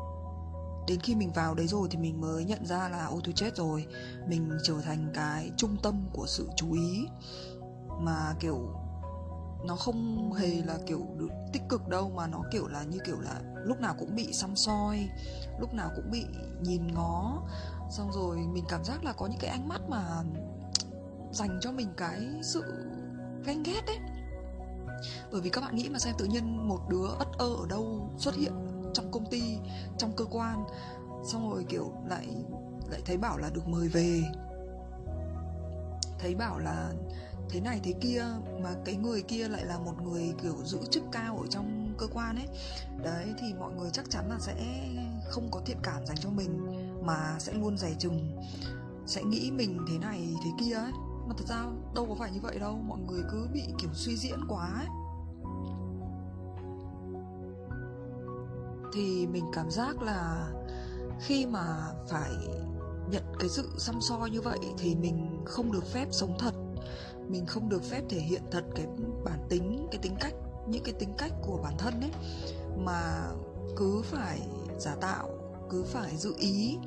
đến 0.87 0.99
khi 0.99 1.15
mình 1.15 1.31
vào 1.31 1.55
đấy 1.55 1.67
rồi 1.67 1.87
thì 1.91 1.97
mình 1.97 2.21
mới 2.21 2.45
nhận 2.45 2.65
ra 2.65 2.89
là 2.89 3.05
ô 3.05 3.19
tôi 3.23 3.33
chết 3.33 3.55
rồi. 3.55 3.85
Mình 4.27 4.49
trở 4.63 4.81
thành 4.81 5.11
cái 5.13 5.51
trung 5.57 5.77
tâm 5.83 6.01
của 6.13 6.25
sự 6.27 6.49
chú 6.55 6.73
ý 6.73 7.07
mà, 7.99 8.35
kiểu, 8.39 8.59
nó 9.65 9.75
không 9.75 10.33
hề 10.33 10.61
là, 10.65 10.77
kiểu 10.85 11.07
tích 11.53 11.61
cực 11.69 11.87
đâu, 11.87 12.11
mà 12.15 12.27
nó, 12.27 12.41
kiểu, 12.51 12.67
là 12.67 12.83
như 12.83 12.99
kiểu 13.05 13.19
là 13.19 13.41
lúc 13.55 13.79
nào 13.79 13.95
cũng 13.99 14.15
bị 14.15 14.33
xăm 14.33 14.55
soi, 14.55 15.09
lúc 15.59 15.73
nào 15.73 15.89
cũng 15.95 16.11
bị 16.11 16.25
nhìn 16.61 16.87
ngó 16.87 17.41
xong 17.89 18.11
rồi 18.11 18.37
mình 18.37 18.63
cảm 18.69 18.83
giác 18.83 19.03
là 19.03 19.13
có 19.13 19.27
những 19.27 19.39
cái 19.39 19.49
ánh 19.49 19.67
mắt 19.67 19.81
mà 19.89 20.23
dành 21.31 21.59
cho 21.61 21.71
mình 21.71 21.93
cái 21.97 22.21
sự 22.43 22.63
ganh 23.45 23.63
ghét 23.63 23.81
đấy. 23.87 23.97
bởi 25.31 25.41
vì 25.41 25.49
các 25.49 25.61
bạn 25.61 25.75
nghĩ 25.75 25.89
mà 25.89 25.99
xem, 25.99 26.15
tự 26.17 26.25
nhiên 26.25 26.67
một 26.67 26.79
đứa 26.89 27.07
ất 27.19 27.27
ơ 27.37 27.55
ở 27.59 27.65
đâu 27.69 28.09
xuất 28.17 28.35
hiện 28.35 28.53
trong 28.93 29.11
công 29.11 29.25
ty, 29.25 29.57
trong 29.97 30.15
cơ 30.15 30.25
quan, 30.25 30.63
xong 31.31 31.51
rồi, 31.51 31.65
kiểu, 31.69 31.93
lại 32.07 32.27
lại 32.91 33.01
thấy 33.05 33.17
bảo 33.17 33.37
là 33.37 33.49
được 33.49 33.67
mời 33.67 33.87
về 33.87 34.23
thấy 36.23 36.35
bảo 36.35 36.59
là 36.59 36.91
thế 37.49 37.61
này 37.61 37.79
thế 37.83 37.93
kia 38.01 38.25
mà 38.61 38.69
cái 38.85 38.95
người 38.95 39.21
kia 39.21 39.47
lại 39.47 39.65
là 39.65 39.79
một 39.79 40.01
người 40.03 40.33
kiểu 40.43 40.55
giữ 40.63 40.79
chức 40.91 41.03
cao 41.11 41.37
ở 41.37 41.47
trong 41.49 41.93
cơ 41.97 42.07
quan 42.13 42.35
ấy. 42.35 42.47
Đấy, 43.03 43.33
thì 43.39 43.53
mọi 43.53 43.73
người 43.73 43.89
chắc 43.93 44.09
chắn 44.09 44.29
là 44.29 44.39
sẽ 44.39 44.85
không 45.29 45.51
có 45.51 45.61
thiện 45.65 45.77
cảm 45.83 46.05
dành 46.05 46.17
cho 46.17 46.29
mình, 46.29 46.67
mà 47.05 47.35
sẽ 47.39 47.53
luôn 47.53 47.77
dè 47.77 47.93
chừng, 47.99 48.41
sẽ 49.05 49.23
nghĩ 49.23 49.51
mình 49.51 49.85
thế 49.89 49.97
này 49.97 50.35
thế 50.43 50.49
kia 50.59 50.73
ấy. 50.73 50.91
Mà 51.27 51.35
thật 51.37 51.45
ra 51.47 51.65
đâu 51.95 52.05
có 52.09 52.15
phải 52.19 52.31
như 52.31 52.39
vậy 52.41 52.59
đâu, 52.59 52.79
mọi 52.87 52.99
người 52.99 53.21
cứ 53.31 53.47
bị 53.53 53.63
kiểu 53.77 53.93
suy 53.93 54.17
diễn 54.17 54.39
quá 54.47 54.69
ấy. 54.75 54.87
Thì 58.93 59.27
mình 59.27 59.45
cảm 59.53 59.71
giác 59.71 60.01
là 60.01 60.51
khi 61.19 61.45
mà 61.45 61.91
phải 62.09 62.31
nhận 63.11 63.23
cái 63.39 63.49
sự 63.49 63.69
xăm 63.77 64.01
soi 64.01 64.29
như 64.29 64.41
vậy 64.41 64.59
thì 64.77 64.95
mình 64.95 65.41
không 65.45 65.71
được 65.71 65.85
phép 65.85 66.07
sống 66.11 66.37
thật. 66.39 66.53
Mình 67.27 67.45
không 67.45 67.69
được 67.69 67.83
phép 67.83 68.01
thể 68.09 68.19
hiện 68.19 68.41
thật 68.51 68.63
cái 68.75 68.85
bản 69.23 69.39
tính 69.49 69.87
cái 69.91 69.99
tính 70.01 70.15
cách 70.19 70.33
những 70.67 70.83
cái 70.83 70.93
tính 70.99 71.13
cách 71.17 71.31
của 71.41 71.59
bản 71.63 71.73
thân 71.77 72.01
ấy. 72.01 72.11
Mà 72.77 73.27
cứ 73.77 74.01
phải 74.03 74.41
giả 74.77 74.95
tạo 74.95 75.29
cứ 75.69 75.83
phải 75.83 76.17
giữ 76.17 76.33
ý 76.37 76.77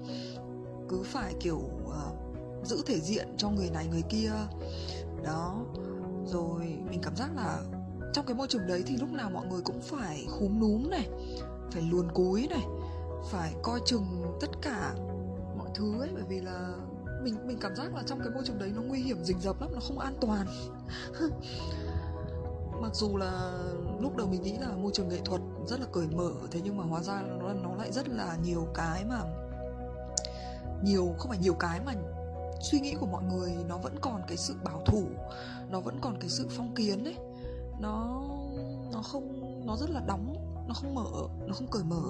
cứ 0.88 1.02
phải 1.02 1.34
kiểu 1.40 1.60
uh, 1.84 2.66
giữ 2.66 2.82
thể 2.86 3.00
diện 3.00 3.28
cho 3.36 3.50
người 3.50 3.70
này 3.70 3.86
người 3.86 4.02
kia. 4.08 4.32
Đó 5.24 5.64
rồi 6.26 6.78
mình 6.90 7.00
cảm 7.02 7.16
giác 7.16 7.30
là 7.36 7.62
trong 8.12 8.26
cái 8.26 8.34
môi 8.34 8.46
trường 8.48 8.66
đấy 8.66 8.82
thì 8.86 8.96
lúc 8.96 9.12
nào 9.12 9.30
mọi 9.30 9.46
người 9.46 9.60
cũng 9.64 9.80
phải 9.80 10.26
khúm 10.28 10.60
núm 10.60 10.90
này 10.90 11.08
phải 11.70 11.82
luồn 11.82 12.12
cúi 12.12 12.48
này 12.48 12.64
phải 13.30 13.54
coi 13.62 13.80
chừng 13.86 14.04
tất 14.40 14.50
cả 14.62 14.94
thứ 15.76 16.00
ấy, 16.00 16.10
bởi 16.14 16.22
vì 16.28 16.40
là 16.40 16.74
mình 17.22 17.46
mình 17.46 17.58
cảm 17.60 17.76
giác 17.76 17.94
là 17.94 18.02
trong 18.06 18.18
cái 18.18 18.30
môi 18.30 18.42
trường 18.46 18.58
đấy 18.58 18.72
nó 18.74 18.82
nguy 18.82 19.00
hiểm, 19.00 19.24
rình 19.24 19.40
rập 19.40 19.60
lắm, 19.60 19.70
nó 19.74 19.80
không 19.80 19.98
an 19.98 20.14
toàn. 20.20 20.46
Mặc 22.80 22.94
dù 22.94 23.16
là 23.16 23.52
lúc 24.00 24.16
đầu 24.16 24.26
mình 24.26 24.42
nghĩ 24.42 24.56
là 24.58 24.68
môi 24.68 24.92
trường 24.94 25.08
nghệ 25.08 25.20
thuật 25.24 25.40
rất 25.66 25.80
là 25.80 25.86
cởi 25.92 26.06
mở, 26.06 26.30
thế 26.50 26.60
nhưng 26.64 26.76
mà 26.76 26.84
hóa 26.84 27.02
ra 27.02 27.22
nó 27.22 27.52
nó 27.52 27.74
lại 27.74 27.92
rất 27.92 28.08
là 28.08 28.36
nhiều 28.44 28.66
cái 28.74 29.04
mà 29.04 29.20
nhiều, 30.82 31.14
không 31.18 31.28
phải 31.28 31.38
nhiều 31.38 31.54
cái 31.54 31.80
mà 31.86 31.92
suy 32.60 32.80
nghĩ 32.80 32.94
của 33.00 33.06
mọi 33.06 33.22
người 33.24 33.52
nó 33.68 33.78
vẫn 33.78 33.94
còn 34.00 34.22
cái 34.28 34.36
sự 34.36 34.54
bảo 34.64 34.82
thủ, 34.86 35.02
nó 35.70 35.80
vẫn 35.80 35.98
còn 36.00 36.16
cái 36.20 36.28
sự 36.28 36.48
phong 36.50 36.74
kiến 36.74 37.04
đấy 37.04 37.16
nó 37.80 38.22
nó 38.92 39.02
không, 39.02 39.42
nó 39.66 39.76
rất 39.76 39.90
là 39.90 40.00
đóng, 40.06 40.36
nó 40.68 40.74
không 40.74 40.94
mở, 40.94 41.28
nó 41.46 41.54
không 41.54 41.66
cởi 41.70 41.84
mở. 41.84 42.02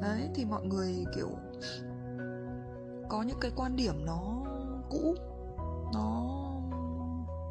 Đấy, 0.00 0.28
thì 0.34 0.44
mọi 0.44 0.64
người 0.64 1.04
kiểu 1.14 1.28
có 3.08 3.22
những 3.22 3.40
cái 3.40 3.50
quan 3.56 3.76
điểm 3.76 4.04
nó 4.04 4.44
cũ, 4.90 5.14
nó 5.94 6.34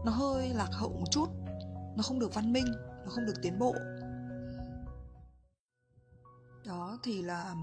nó 0.06 0.12
hơi 0.12 0.50
lạc 0.50 0.70
hậu 0.72 0.90
một 0.90 1.06
chút, 1.12 1.30
nó 1.96 2.04
không 2.04 2.20
được 2.20 2.34
văn 2.34 2.54
minh, 2.54 2.66
nó 3.06 3.10
không 3.10 3.26
được 3.26 3.34
tiến 3.42 3.60
bộ. 3.60 3.76
Đó, 6.66 6.98
thì 7.04 7.22
là 7.22 7.56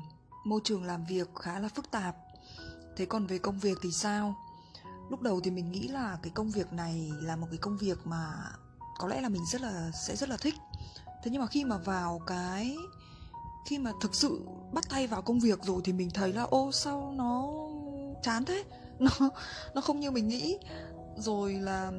môi 0.45 0.61
trường 0.65 0.85
làm 0.85 1.05
việc 1.05 1.29
khá 1.35 1.59
là 1.59 1.69
phức 1.69 1.91
tạp. 1.91 2.17
Thế 2.97 3.07
còn 3.07 3.27
về 3.27 3.39
công 3.39 3.59
việc 3.59 3.79
thì 3.83 3.93
sao? 3.93 4.35
Lúc 5.11 5.23
đầu 5.23 5.41
thì 5.45 5.51
mình 5.51 5.71
nghĩ 5.71 5.89
là 5.89 6.19
cái 6.23 6.33
công 6.35 6.51
việc 6.51 6.73
này 6.73 7.11
là 7.23 7.37
một 7.37 7.47
cái 7.51 7.59
công 7.59 7.77
việc 7.77 7.99
mà 8.05 8.35
có 8.99 9.09
lẽ 9.09 9.21
là 9.21 9.29
mình 9.29 9.43
rất 9.47 9.61
là, 9.61 9.91
sẽ 9.91 10.17
rất 10.17 10.29
là 10.29 10.37
thích. 10.37 10.55
Thế 11.25 11.31
nhưng 11.31 11.41
mà 11.41 11.47
khi 11.47 11.65
mà 11.65 11.79
vào 11.79 12.21
cái, 12.27 12.77
khi 13.67 13.79
mà 13.79 13.93
thực 14.01 14.15
sự 14.15 14.47
bắt 14.73 14.85
tay 14.91 15.07
vào 15.07 15.23
công 15.23 15.41
việc 15.41 15.63
rồi 15.63 15.81
thì 15.85 15.93
mình 15.93 16.11
thấy 16.15 16.33
là, 16.33 16.43
ô, 16.43 16.73
sao 16.73 17.13
nó 17.17 17.64
chán 18.25 18.45
thế. 18.45 18.65
Nó 18.99 19.31
nó 19.75 19.81
không 19.81 20.01
như 20.01 20.11
mình 20.11 20.29
nghĩ. 20.29 20.59
Rồi 21.17 21.53
là 21.53 21.93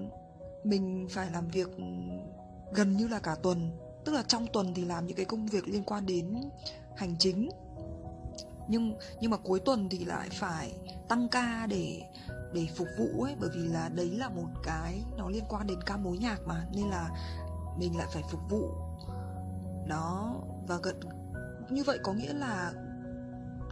mình 0.64 1.08
phải 1.10 1.32
làm 1.32 1.48
việc 1.48 1.68
gần 2.74 2.98
như 2.98 3.08
là 3.08 3.20
cả 3.20 3.36
tuần. 3.44 3.72
Tức 4.06 4.12
là 4.12 4.24
trong 4.28 4.48
tuần 4.54 4.74
thì 4.74 4.86
làm 4.86 5.08
những 5.08 5.18
cái 5.18 5.26
công 5.26 5.46
việc 5.46 5.68
liên 5.68 5.84
quan 5.84 6.06
đến 6.06 6.36
hành 6.96 7.16
chính. 7.20 7.50
Nhưng 8.68 8.98
nhưng 9.20 9.32
mà 9.32 9.38
cuối 9.38 9.60
tuần 9.60 9.90
thì 9.90 10.06
lại 10.06 10.30
phải 10.32 10.74
tăng 11.08 11.28
ca 11.30 11.68
để 11.70 12.02
để 12.54 12.68
phục 12.76 12.88
vụ 12.98 13.24
ấy. 13.24 13.36
Bởi 13.40 13.50
vì 13.54 13.68
là 13.68 13.90
đấy 13.90 14.10
là 14.10 14.30
một 14.30 14.50
cái 14.64 15.02
nó 15.18 15.30
liên 15.30 15.44
quan 15.50 15.68
đến 15.68 15.80
ca 15.86 15.98
mối 15.98 16.18
nhạc 16.18 16.40
mà. 16.46 16.66
Nên 16.76 16.90
là 16.90 17.10
mình 17.78 17.98
lại 17.98 18.08
phải 18.14 18.24
phục 18.32 18.42
vụ. 18.50 18.70
Đó, 19.88 20.36
và 20.68 20.78
gần, 20.84 21.00
như 21.70 21.84
vậy 21.84 22.00
có 22.04 22.14
nghĩa 22.14 22.34
là 22.34 22.72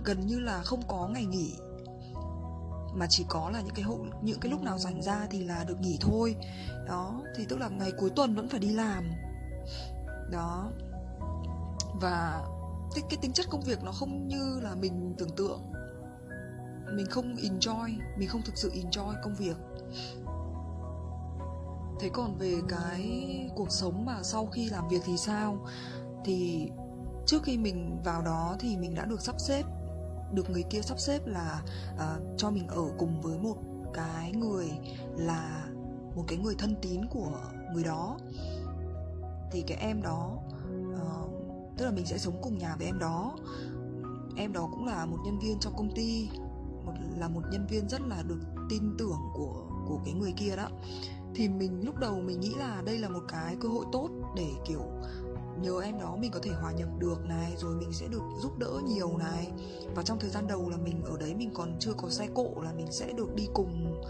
gần 0.05 0.27
như 0.27 0.39
là 0.39 0.63
không 0.63 0.81
có 0.87 1.07
ngày 1.07 1.25
nghỉ 1.25 1.53
mà 2.95 3.07
chỉ 3.09 3.25
có 3.29 3.49
là 3.49 3.61
những 3.61 3.75
cái 3.75 3.83
hộ 3.83 3.97
những 4.21 4.39
cái 4.39 4.51
lúc 4.51 4.61
nào 4.61 4.77
rảnh 4.77 5.01
ra 5.01 5.27
thì 5.29 5.43
là 5.43 5.63
được 5.63 5.79
nghỉ 5.79 5.97
thôi. 6.01 6.35
Đó 6.87 7.21
thì 7.35 7.45
tức 7.49 7.59
là 7.59 7.69
ngày 7.69 7.91
cuối 7.97 8.09
tuần 8.15 8.35
vẫn 8.35 8.49
phải 8.49 8.59
đi 8.59 8.69
làm. 8.69 9.11
Đó. 10.31 10.71
Và 12.01 12.45
cái, 12.95 13.03
cái 13.09 13.19
tính 13.21 13.31
chất 13.33 13.45
công 13.49 13.61
việc 13.61 13.83
nó 13.83 13.91
không 13.91 14.27
như 14.27 14.59
là 14.61 14.75
mình 14.75 15.15
tưởng 15.17 15.35
tượng. 15.37 15.61
Mình 16.95 17.05
không 17.09 17.35
enjoy 17.35 17.99
mình 18.17 18.29
không 18.29 18.41
thực 18.41 18.57
sự 18.57 18.71
enjoy 18.71 19.13
công 19.23 19.35
việc. 19.35 19.57
Thế 21.99 22.09
còn 22.13 22.35
về 22.35 22.55
cái 22.69 23.49
cuộc 23.55 23.71
sống 23.71 24.05
mà 24.05 24.23
sau 24.23 24.45
khi 24.45 24.69
làm 24.69 24.87
việc 24.87 25.01
thì 25.05 25.17
sao? 25.17 25.65
Thì 26.25 26.69
trước 27.25 27.43
khi 27.43 27.57
mình 27.57 28.01
vào 28.03 28.21
đó 28.21 28.55
thì 28.59 28.77
mình 28.77 28.95
đã 28.95 29.05
được 29.05 29.21
sắp 29.21 29.35
xếp 29.39 29.63
được 30.33 30.49
người 30.49 30.63
kia 30.63 30.81
sắp 30.81 30.99
xếp 30.99 31.27
là 31.27 31.63
uh, 31.93 32.37
cho 32.37 32.51
mình 32.51 32.67
ở 32.67 32.83
cùng 32.97 33.21
với 33.21 33.37
một 33.37 33.57
cái 33.93 34.31
người 34.31 34.71
là 35.15 35.65
một 36.15 36.23
cái 36.27 36.37
người 36.37 36.55
thân 36.57 36.75
tín 36.81 37.01
của 37.09 37.31
người 37.73 37.83
đó. 37.83 38.17
Thì 39.51 39.61
cái 39.61 39.77
em 39.77 40.01
đó 40.01 40.37
uh, 40.93 41.29
tức 41.77 41.85
là 41.85 41.91
mình 41.91 42.05
sẽ 42.05 42.17
sống 42.17 42.39
cùng 42.41 42.57
nhà 42.57 42.75
với 42.75 42.87
em 42.87 42.99
đó. 42.99 43.35
Em 44.35 44.53
đó 44.53 44.69
cũng 44.71 44.85
là 44.85 45.05
một 45.05 45.17
nhân 45.25 45.39
viên 45.39 45.59
trong 45.59 45.73
công 45.77 45.95
ty 45.95 46.29
một 46.85 46.93
là 47.17 47.27
một 47.27 47.41
nhân 47.51 47.67
viên 47.69 47.89
rất 47.89 48.01
là 48.01 48.23
được 48.27 48.39
tin 48.69 48.95
tưởng 48.97 49.19
của 49.33 49.63
của 49.87 49.99
cái 50.05 50.13
người 50.13 50.33
kia 50.37 50.55
đó. 50.55 50.67
Thì 51.35 51.49
mình 51.49 51.85
lúc 51.85 51.95
đầu 51.95 52.21
mình 52.21 52.39
nghĩ 52.39 52.53
là 52.57 52.81
đây 52.85 52.97
là 52.97 53.09
một 53.09 53.23
cái 53.27 53.55
cơ 53.61 53.69
hội 53.69 53.85
tốt 53.91 54.09
để 54.35 54.47
kiểu 54.67 54.81
nhờ 55.63 55.81
em 55.83 55.99
đó 55.99 56.15
mình 56.19 56.31
có 56.31 56.39
thể 56.43 56.51
hòa 56.51 56.71
nhập 56.71 56.89
được 56.99 57.25
này, 57.25 57.53
rồi 57.57 57.75
mình 57.75 57.93
sẽ 57.93 58.07
được 58.07 58.23
giúp 58.41 58.57
đỡ 58.57 58.81
nhiều 58.87 59.17
này. 59.17 59.51
Và 59.95 60.03
trong 60.03 60.19
thời 60.19 60.29
gian 60.29 60.47
đầu 60.47 60.69
là 60.69 60.77
mình 60.77 61.03
ở 61.03 61.17
đấy 61.17 61.35
mình 61.35 61.51
còn 61.53 61.75
chưa 61.79 61.93
có 61.93 62.09
xe 62.09 62.27
cộ 62.33 62.49
là 62.63 62.73
mình 62.73 62.91
sẽ 62.91 63.11
được 63.11 63.35
đi 63.35 63.47
cùng. 63.53 64.01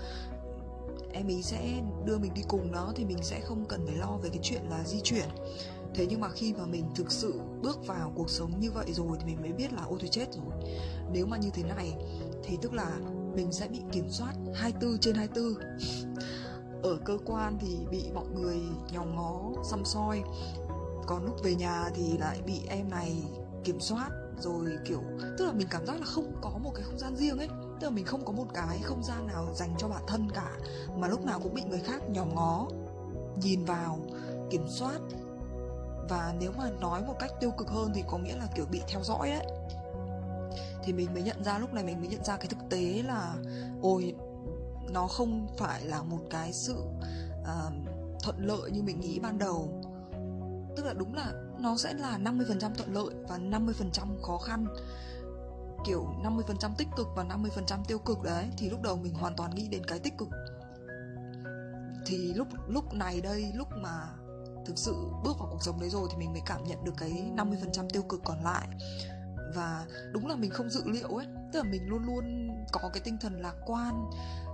Em 1.12 1.27
ý 1.27 1.41
sẽ 1.41 1.81
đưa 2.05 2.17
mình 2.17 2.33
đi 2.33 2.41
cùng 2.48 2.72
đó 2.72 2.93
thì 2.95 3.05
mình 3.05 3.24
sẽ 3.24 3.39
không 3.39 3.65
cần 3.65 3.86
phải 3.86 3.95
lo 3.95 4.17
về 4.24 4.29
cái 4.29 4.39
chuyện 4.41 4.62
là 4.69 4.83
di 4.86 5.00
chuyển. 5.03 5.25
Thế 5.95 6.05
nhưng 6.10 6.22
mà 6.22 6.29
khi 6.29 6.53
mà 6.53 6.65
mình 6.65 6.86
thực 6.95 7.12
sự 7.12 7.39
bước 7.62 7.88
vào 7.88 8.12
cuộc 8.15 8.29
sống 8.29 8.60
như 8.60 8.72
vậy 8.72 8.86
rồi 8.93 9.17
thì 9.19 9.25
mình 9.25 9.41
mới 9.41 9.53
biết 9.53 9.74
là 9.74 9.83
ôi 9.89 9.98
tôi 10.00 10.10
chết 10.10 10.25
rồi. 10.33 10.72
Nếu 11.12 11.25
mà 11.25 11.38
như 11.38 11.50
thế 11.53 11.63
này 11.63 11.93
thì 12.43 12.57
tức 12.62 12.74
là 12.74 12.98
mình 13.36 13.51
sẽ 13.51 13.67
bị 13.67 13.79
kiểm 13.91 14.10
soát 14.10 14.33
24 14.53 14.98
trên 14.98 15.15
24 15.15 15.53
ở 16.83 16.98
cơ 17.05 17.17
quan 17.25 17.57
thì 17.62 17.77
bị 17.91 18.03
mọi 18.13 18.25
người 18.27 18.57
nhòm 18.93 19.15
ngó, 19.15 19.51
xăm 19.63 19.86
soi 19.86 20.24
còn 21.05 21.25
lúc 21.25 21.43
về 21.43 21.55
nhà 21.55 21.89
thì 21.95 22.17
lại 22.17 22.41
bị 22.45 22.62
em 22.67 22.89
này 22.89 23.24
kiểm 23.63 23.79
soát 23.79 24.10
rồi 24.39 24.77
kiểu 24.86 25.01
tức 25.38 25.45
là 25.45 25.51
mình 25.51 25.67
cảm 25.72 25.86
giác 25.86 26.00
là 26.00 26.05
không 26.05 26.36
có 26.41 26.57
một 26.63 26.72
cái 26.75 26.83
không 26.83 27.00
gian 27.00 27.15
riêng 27.15 27.38
ấy. 27.38 27.48
Tức 27.79 27.88
là 27.88 27.89
mình 27.89 28.05
không 28.05 28.25
có 28.25 28.31
một 28.31 28.48
cái 28.53 28.79
không 28.83 29.03
gian 29.03 29.27
nào 29.27 29.48
dành 29.55 29.75
cho 29.77 29.88
bản 29.88 30.03
thân 30.07 30.31
cả 30.31 30.51
mà 30.98 31.07
lúc 31.07 31.25
nào 31.25 31.39
cũng 31.43 31.53
bị 31.53 31.62
người 31.63 31.79
khác 31.79 32.01
nhòm 32.10 32.36
ngó 32.36 32.67
nhìn 33.41 33.65
vào 33.65 34.00
kiểm 34.50 34.65
soát. 34.69 35.00
Và 36.10 36.36
nếu 36.39 36.51
mà 36.57 36.69
nói 36.81 37.01
một 37.01 37.15
cách 37.19 37.31
tiêu 37.39 37.51
cực 37.57 37.67
hơn 37.69 37.91
thì 37.95 38.03
có 38.07 38.17
nghĩa 38.17 38.36
là 38.36 38.48
kiểu 38.55 38.65
bị 38.72 38.81
theo 38.88 39.03
dõi 39.03 39.29
đấy 39.29 39.45
thì 40.83 40.93
mình 40.93 41.13
mới 41.13 41.24
nhận 41.24 41.43
ra 41.43 41.57
lúc 41.57 41.74
này 41.74 41.83
mình 41.83 42.00
mới 42.00 42.07
nhận 42.07 42.24
ra 42.24 42.38
cái 42.38 42.48
thực 42.48 42.69
tế 42.69 43.03
là 43.05 43.36
ôi 43.81 44.15
nó 44.91 45.07
không 45.07 45.48
phải 45.57 45.86
là 45.86 46.03
một 46.03 46.19
cái 46.29 46.53
sự 46.53 46.75
uh, 47.41 47.74
thuận 48.24 48.36
lợi 48.38 48.72
như 48.72 48.83
mình 48.83 49.00
nghĩ 49.00 49.19
ban 49.19 49.38
đầu 49.38 49.82
tức 50.75 50.86
là 50.86 50.94
đúng 50.94 51.13
là 51.13 51.34
nó 51.60 51.77
sẽ 51.77 51.94
là 51.94 52.18
50% 52.18 52.74
thuận 52.75 52.94
lợi 52.94 53.15
và 53.30 53.38
50% 53.38 54.22
khó 54.22 54.38
khăn. 54.38 54.65
Kiểu 55.86 56.08
50% 56.24 56.72
tích 56.77 56.88
cực 56.98 57.08
và 57.15 57.24
50% 57.24 57.84
tiêu 57.88 58.00
cực 58.00 58.22
đấy, 58.24 58.46
thì 58.58 58.70
lúc 58.70 58.82
đầu 58.82 58.96
mình 58.96 59.13
hoàn 59.13 59.36
toàn 59.36 59.56
nghĩ 59.56 59.68
đến 59.68 59.86
cái 59.86 60.00
tích 60.00 60.13
cực. 60.18 60.30
Thì 62.06 62.34
lúc 62.34 62.48
lúc 62.68 62.94
này 62.94 63.22
đây, 63.22 63.51
lúc 63.56 63.68
mà 63.82 64.08
thực 64.65 64.77
sự 64.77 64.96
bước 65.24 65.39
vào 65.39 65.48
cuộc 65.51 65.63
sống 65.63 65.80
đấy 65.80 65.89
rồi 65.89 66.08
thì 66.12 66.18
mình 66.18 66.32
mới 66.32 66.42
cảm 66.46 66.63
nhận 66.63 66.84
được 66.84 66.94
cái 66.98 67.32
50% 67.36 67.89
tiêu 67.89 68.01
cực 68.01 68.22
còn 68.24 68.44
lại. 68.44 68.68
Và 69.56 69.86
đúng 70.12 70.27
là 70.27 70.36
mình 70.36 70.51
không 70.51 70.70
dự 70.70 70.82
liệu 70.86 71.08
ấy, 71.08 71.27
tức 71.53 71.63
là 71.63 71.72
mình 71.72 71.89
luôn 71.89 72.03
luôn 72.06 72.50
có 72.72 72.89
cái 72.94 73.01
tinh 73.03 73.18
thần 73.22 73.42
lạc 73.42 73.56
quan, 73.65 74.10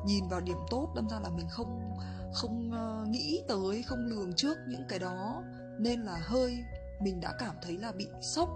nhìn 0.06 0.28
vào 0.28 0.42
điểm 0.42 0.58
tốt, 0.70 0.92
đâm 0.96 1.10
ra 1.10 1.20
là 1.20 1.30
mình 1.30 1.48
không 1.50 1.94
không 2.34 2.72
ờ, 2.72 3.06
nghĩ 3.10 3.42
tới, 3.48 3.84
không 3.84 4.06
lường 4.06 4.34
trước 4.34 4.58
những 4.68 4.84
cái 4.90 5.00
đó 5.00 5.44
nên 5.80 6.02
là 6.02 6.22
hơi 6.24 6.64
mình 7.02 7.20
đã 7.20 7.34
cảm 7.40 7.56
thấy 7.62 7.78
là 7.78 7.92
bị 7.92 8.08
sốc. 8.22 8.50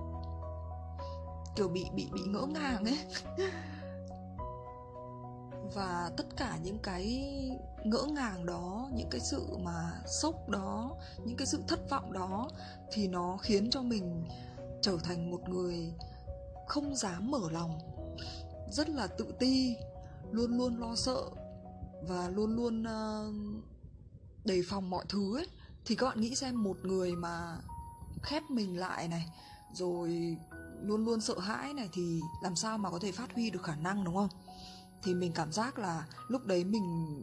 Kiểu 1.56 1.68
bị 1.68 1.86
bị 1.96 2.08
bị 2.14 2.22
ngỡ 2.22 2.46
ngàng 2.46 2.86
ấy. 2.86 3.00
Và 5.74 6.12
tất 6.18 6.26
cả 6.38 6.58
những 6.64 6.80
cái 6.80 7.32
ngỡ 7.84 8.04
ngàng 8.04 8.46
đó 8.46 8.90
những 8.94 9.10
cái 9.12 9.22
sự 9.22 9.58
mà 9.64 10.02
sốc 10.06 10.50
đó 10.50 10.98
những 11.26 11.38
cái 11.38 11.48
sự 11.48 11.60
thất 11.68 11.90
vọng 11.90 12.14
đó 12.14 12.50
thì 12.92 13.08
nó 13.08 13.38
khiến 13.38 13.70
cho 13.70 13.82
mình 13.82 14.26
trở 14.82 14.98
thành 15.04 15.32
một 15.32 15.50
người 15.50 15.94
không 16.68 16.96
dám 16.96 17.32
mở 17.32 17.52
lòng. 17.52 17.80
Rất 18.72 18.90
là 18.90 19.08
tự 19.08 19.34
ti 19.40 19.76
luôn 20.32 20.58
luôn 20.58 20.78
lo 20.80 20.96
sợ 20.96 21.24
và 22.02 22.30
luôn 22.30 22.56
luôn 22.56 22.84
uh, 22.84 23.36
đề 24.46 24.62
phòng 24.70 24.90
mọi 24.90 25.06
thứ 25.10 25.38
ấy 25.38 25.48
thì 25.86 25.96
các 25.96 26.06
bạn 26.06 26.22
nghĩ 26.22 26.36
xem 26.36 26.64
một 26.64 26.78
người 26.84 27.16
mà 27.16 27.58
khép 28.22 28.44
mình 28.50 28.78
lại 28.78 29.08
này, 29.08 29.26
rồi 29.74 30.38
luôn 30.82 31.06
luôn 31.06 31.22
sợ 31.22 31.40
hãi 31.40 31.74
này 31.74 31.90
thì 31.94 32.22
làm 32.44 32.56
sao 32.56 32.78
mà 32.78 32.90
có 32.90 33.00
thể 33.02 33.12
phát 33.12 33.34
huy 33.34 33.50
được 33.50 33.64
khả 33.64 33.76
năng, 33.76 34.04
đúng 34.04 34.16
không? 34.16 34.30
Thì 35.04 35.14
mình 35.14 35.32
cảm 35.36 35.52
giác 35.52 35.80
là 35.80 36.06
lúc 36.28 36.46
đấy 36.46 36.64
mình 36.64 37.18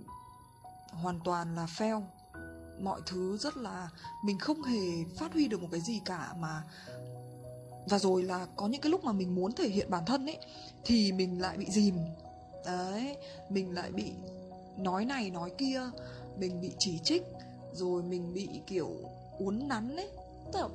hoàn 0.90 1.20
toàn 1.24 1.56
là 1.56 1.66
fail. 1.66 2.02
Mọi 2.80 3.00
thứ 3.06 3.36
rất 3.36 3.56
là, 3.56 3.88
mình 4.24 4.38
không 4.38 4.62
hề 4.62 5.04
phát 5.18 5.32
huy 5.32 5.48
được 5.48 5.62
một 5.62 5.68
cái 5.70 5.80
gì 5.80 6.00
cả 6.04 6.34
mà, 6.38 6.62
và 7.88 7.98
rồi 7.98 8.22
là 8.22 8.46
có 8.56 8.66
những 8.66 8.80
cái 8.80 8.90
lúc 8.90 9.04
mà 9.04 9.12
mình 9.12 9.34
muốn 9.34 9.52
thể 9.52 9.68
hiện 9.68 9.90
bản 9.90 10.04
thân 10.06 10.26
ấy, 10.26 10.38
thì 10.84 11.12
mình 11.12 11.40
lại 11.40 11.56
bị 11.56 11.66
dìm. 11.70 11.96
Đấy, 12.66 13.16
mình 13.50 13.74
lại 13.74 13.92
bị 13.92 14.12
nói 14.78 15.04
này 15.04 15.30
nói 15.30 15.52
kia, 15.58 15.90
mình 16.38 16.60
bị 16.60 16.72
chỉ 16.78 16.98
trích 17.04 17.22
rồi 17.72 18.02
mình 18.02 18.32
bị 18.34 18.62
kiểu 18.66 18.90
uốn 19.38 19.68
nắn 19.68 19.96
ấy. 19.96 20.10
Tức 20.52 20.60
là 20.60 20.68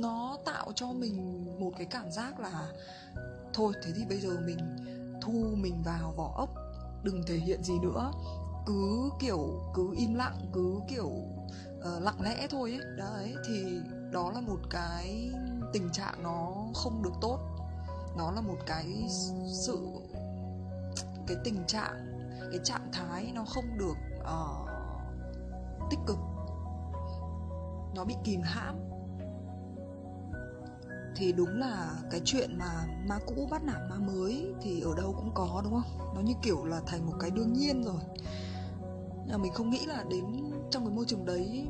nó 0.00 0.38
tạo 0.44 0.72
cho 0.74 0.92
mình 0.92 1.46
một 1.60 1.70
cái 1.76 1.86
cảm 1.86 2.10
giác 2.10 2.40
là 2.40 2.72
thôi 3.54 3.72
thế 3.84 3.92
thì 3.96 4.04
bây 4.08 4.20
giờ 4.20 4.30
mình 4.46 4.58
thu 5.22 5.32
mình 5.32 5.82
vào 5.84 6.12
vỏ 6.16 6.32
ốc 6.36 6.50
đừng 7.02 7.22
thể 7.26 7.36
hiện 7.36 7.62
gì 7.62 7.74
nữa. 7.82 8.12
Cứ 8.66 9.10
kiểu 9.20 9.62
cứ 9.74 9.94
im 9.96 10.14
lặng 10.14 10.38
cứ 10.52 10.80
kiểu 10.88 11.10
uh, 11.78 12.02
lặng 12.02 12.20
lẽ 12.20 12.46
thôi 12.50 12.72
ấy. 12.72 12.96
Đấy 12.96 13.34
thì 13.48 13.80
đó 14.10 14.30
là 14.34 14.40
một 14.40 14.58
cái 14.70 15.30
tình 15.72 15.90
trạng 15.92 16.22
nó 16.22 16.66
không 16.74 17.02
được 17.02 17.14
tốt. 17.20 17.38
Nó 18.16 18.30
là 18.30 18.40
một 18.40 18.56
cái 18.66 19.08
sự 19.66 19.78
cái 21.26 21.36
tình 21.44 21.64
trạng 21.66 22.06
cái 22.50 22.60
trạng 22.64 22.88
thái 22.92 23.32
nó 23.34 23.44
không 23.44 23.78
được 23.78 23.96
uh, 24.20 24.67
tích 25.90 26.00
cực. 26.06 26.18
Nó 27.94 28.04
bị 28.04 28.14
kìm 28.24 28.40
hãm. 28.44 28.74
Thì 31.16 31.32
đúng 31.32 31.58
là 31.58 31.90
cái 32.10 32.20
chuyện 32.24 32.58
mà 32.58 32.86
ma 33.08 33.18
cũ 33.26 33.48
bắt 33.50 33.64
nạt 33.64 33.80
ma 33.90 33.96
mới 33.96 34.54
thì 34.60 34.80
ở 34.80 34.94
đâu 34.96 35.14
cũng 35.16 35.30
có, 35.34 35.60
đúng 35.64 35.72
không? 35.72 36.14
Nó 36.14 36.20
như 36.20 36.34
kiểu 36.42 36.64
là 36.64 36.80
thành 36.86 37.06
một 37.06 37.12
cái 37.20 37.30
đương 37.30 37.52
nhiên 37.52 37.82
rồi. 37.82 38.00
Nhưng 39.16 39.28
mà 39.28 39.36
mình 39.36 39.52
không 39.52 39.70
nghĩ 39.70 39.86
là 39.86 40.04
đến 40.10 40.24
trong 40.70 40.86
cái 40.86 40.94
môi 40.94 41.04
trường 41.04 41.24
đấy, 41.24 41.66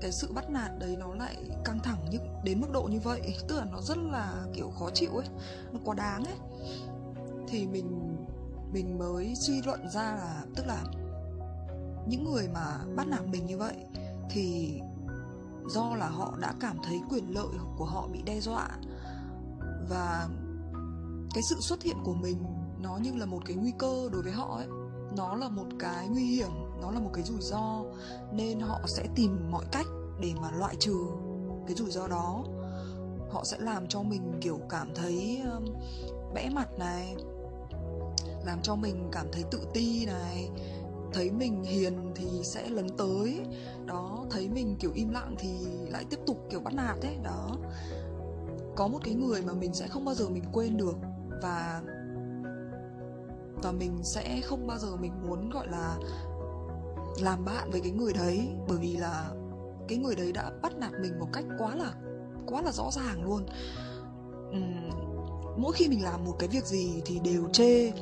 cái 0.00 0.12
sự 0.12 0.32
bắt 0.32 0.50
nạt 0.50 0.70
đấy 0.78 0.96
nó 0.98 1.14
lại 1.14 1.36
căng 1.64 1.78
thẳng 1.78 1.98
như, 2.10 2.18
đến 2.44 2.60
mức 2.60 2.68
độ 2.72 2.82
như 2.82 3.00
vậy. 3.00 3.36
Tức 3.48 3.56
là 3.58 3.64
nó 3.64 3.80
rất 3.80 3.98
là 3.98 4.44
kiểu 4.54 4.70
khó 4.70 4.90
chịu 4.94 5.10
ấy. 5.16 5.26
Nó 5.72 5.80
quá 5.84 5.94
đáng 5.94 6.24
ấy. 6.24 6.36
Thì 7.48 7.66
mình 7.66 8.16
mình 8.72 8.98
mới 8.98 9.34
suy 9.34 9.62
luận 9.62 9.88
ra 9.90 10.02
là, 10.02 10.42
tức 10.56 10.66
là 10.66 10.84
những 12.08 12.24
người 12.24 12.48
mà 12.48 12.78
bắt 12.96 13.06
nạt 13.08 13.26
mình 13.26 13.46
như 13.46 13.58
vậy 13.58 13.76
thì 14.30 14.78
do 15.68 15.94
là 15.94 16.08
họ 16.08 16.34
đã 16.40 16.54
cảm 16.60 16.76
thấy 16.84 17.00
quyền 17.10 17.34
lợi 17.34 17.46
của 17.76 17.84
họ 17.84 18.08
bị 18.12 18.22
đe 18.22 18.40
dọa. 18.40 18.68
Và 19.88 20.28
cái 21.34 21.42
sự 21.50 21.56
xuất 21.60 21.82
hiện 21.82 21.96
của 22.04 22.14
mình 22.14 22.44
nó 22.80 22.96
như 22.96 23.14
là 23.14 23.26
một 23.26 23.40
cái 23.46 23.56
nguy 23.56 23.72
cơ 23.78 24.08
đối 24.12 24.22
với 24.22 24.32
họ 24.32 24.56
ấy. 24.56 24.66
Nó 25.16 25.34
là 25.34 25.48
một 25.48 25.66
cái 25.78 26.08
nguy 26.08 26.24
hiểm, 26.24 26.50
nó 26.80 26.90
là 26.90 27.00
một 27.00 27.10
cái 27.12 27.24
rủi 27.24 27.40
ro. 27.40 27.82
Nên 28.32 28.60
họ 28.60 28.80
sẽ 28.86 29.06
tìm 29.14 29.50
mọi 29.50 29.64
cách 29.72 29.86
để 30.20 30.32
mà 30.40 30.50
loại 30.50 30.76
trừ 30.78 30.96
cái 31.66 31.76
rủi 31.76 31.90
ro 31.90 32.08
đó. 32.08 32.44
Họ 33.30 33.44
sẽ 33.44 33.56
làm 33.60 33.86
cho 33.88 34.02
mình, 34.02 34.38
kiểu, 34.40 34.60
cảm 34.68 34.94
thấy 34.94 35.42
um, 35.52 35.64
bẽ 36.34 36.50
mặt 36.50 36.68
này, 36.78 37.16
làm 38.44 38.62
cho 38.62 38.74
mình 38.74 39.08
cảm 39.12 39.26
thấy 39.32 39.44
tự 39.50 39.60
ti 39.74 40.06
này 40.06 40.50
thấy 41.16 41.30
mình 41.30 41.62
hiền 41.62 42.12
thì 42.14 42.26
sẽ 42.42 42.68
lấn 42.68 42.88
tới. 42.88 43.40
Đó 43.86 44.24
thấy 44.30 44.48
mình 44.48 44.76
kiểu 44.80 44.90
im 44.94 45.10
lặng 45.10 45.34
thì 45.38 45.48
lại 45.90 46.04
tiếp 46.10 46.18
tục 46.26 46.46
kiểu 46.50 46.60
bắt 46.60 46.74
nạt 46.74 46.96
ấy 47.02 47.16
đó. 47.24 47.56
Có 48.76 48.88
một 48.88 48.98
cái 49.04 49.14
người 49.14 49.42
mà 49.42 49.52
mình 49.52 49.74
sẽ 49.74 49.88
không 49.88 50.04
bao 50.04 50.14
giờ 50.14 50.28
mình 50.28 50.44
quên 50.52 50.76
được 50.76 50.96
và 51.42 51.82
và 53.62 53.72
mình 53.72 53.98
sẽ 54.02 54.40
không 54.44 54.66
bao 54.66 54.78
giờ 54.78 54.96
mình 54.96 55.12
muốn 55.26 55.50
gọi 55.50 55.68
là 55.68 55.98
làm 57.20 57.44
bạn 57.44 57.70
với 57.70 57.80
cái 57.80 57.92
người 57.92 58.12
đấy. 58.12 58.48
Bởi 58.68 58.78
vì 58.78 58.96
là 58.96 59.30
cái 59.88 59.98
người 59.98 60.14
đấy 60.14 60.32
đã 60.32 60.50
bắt 60.62 60.76
nạt 60.76 60.92
mình 61.02 61.18
một 61.18 61.28
cách 61.32 61.44
quá 61.58 61.76
là 61.76 61.92
quá 62.46 62.62
là 62.62 62.72
rõ 62.72 62.90
ràng 62.90 63.24
luôn. 63.24 63.46
Uhm, 64.48 64.90
mỗi 65.56 65.72
khi 65.72 65.88
mình 65.88 66.04
làm 66.04 66.24
một 66.24 66.36
cái 66.38 66.48
việc 66.48 66.64
gì 66.64 67.02
thì 67.04 67.20
đều 67.24 67.48
chê 67.52 67.92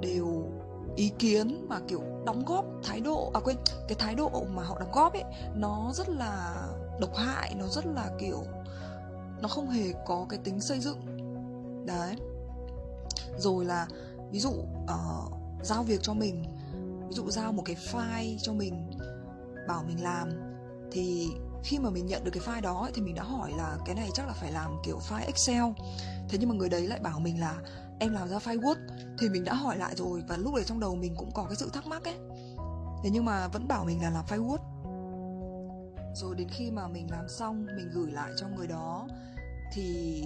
đều 0.00 0.52
ý 0.96 1.12
kiến 1.18 1.66
mà 1.68 1.80
kiểu 1.88 2.02
đóng 2.26 2.44
góp 2.44 2.64
thái 2.82 3.00
độ 3.00 3.30
à 3.34 3.40
quên 3.44 3.56
cái 3.88 3.96
thái 3.98 4.14
độ 4.14 4.44
mà 4.54 4.62
họ 4.62 4.78
đóng 4.78 4.92
góp 4.92 5.12
ấy 5.12 5.24
nó 5.54 5.92
rất 5.94 6.08
là 6.08 6.54
độc 7.00 7.16
hại 7.16 7.54
nó 7.54 7.66
rất 7.66 7.86
là 7.86 8.10
kiểu 8.20 8.44
nó 9.42 9.48
không 9.48 9.70
hề 9.70 9.92
có 10.06 10.26
cái 10.28 10.38
tính 10.44 10.60
xây 10.60 10.80
dựng. 10.80 10.98
Đấy. 11.86 12.16
Rồi 13.38 13.64
là 13.64 13.86
ví 14.30 14.38
dụ 14.38 14.50
uh, 14.84 15.32
giao 15.62 15.82
việc 15.82 16.02
cho 16.02 16.14
mình 16.14 16.44
ví 17.08 17.14
dụ 17.14 17.30
giao 17.30 17.52
một 17.52 17.62
cái 17.64 17.76
file 17.92 18.38
cho 18.42 18.52
mình 18.52 18.90
bảo 19.68 19.84
mình 19.86 20.02
làm 20.02 20.30
thì 20.92 21.28
khi 21.64 21.78
mà 21.78 21.90
mình 21.90 22.06
nhận 22.06 22.24
được 22.24 22.30
cái 22.34 22.42
file 22.42 22.60
đó 22.60 22.88
thì 22.94 23.02
mình 23.02 23.14
đã 23.14 23.22
hỏi 23.22 23.52
là 23.56 23.76
cái 23.86 23.94
này 23.94 24.08
chắc 24.14 24.26
là 24.26 24.32
phải 24.32 24.52
làm 24.52 24.76
kiểu 24.84 24.98
file 25.08 25.26
excel. 25.26 25.64
Thế 26.28 26.38
nhưng 26.40 26.48
mà 26.48 26.54
người 26.54 26.68
đấy 26.68 26.86
lại 26.86 27.00
bảo 27.00 27.20
mình 27.20 27.40
là 27.40 27.56
em 28.02 28.12
làm 28.12 28.28
ra 28.28 28.38
file 28.38 28.60
word 28.60 28.76
thì 29.18 29.28
mình 29.28 29.44
đã 29.44 29.54
hỏi 29.54 29.76
lại 29.78 29.94
rồi 29.96 30.22
và 30.28 30.36
lúc 30.36 30.54
đấy 30.54 30.64
trong 30.64 30.80
đầu 30.80 30.94
mình 30.94 31.14
cũng 31.16 31.30
có 31.34 31.44
cái 31.44 31.56
sự 31.56 31.70
thắc 31.72 31.86
mắc 31.86 32.04
ấy. 32.04 32.18
Thế 33.02 33.10
nhưng 33.12 33.24
mà 33.24 33.48
vẫn 33.48 33.68
bảo 33.68 33.84
mình 33.84 34.02
là 34.02 34.10
làm 34.10 34.24
file 34.24 34.46
word 34.46 34.58
rồi 36.14 36.34
đến 36.34 36.48
khi 36.48 36.70
mà 36.70 36.88
mình 36.88 37.10
làm 37.10 37.28
xong, 37.28 37.66
mình 37.76 37.90
gửi 37.92 38.12
lại 38.12 38.32
cho 38.36 38.46
người 38.48 38.66
đó, 38.66 39.08
thì 39.72 40.22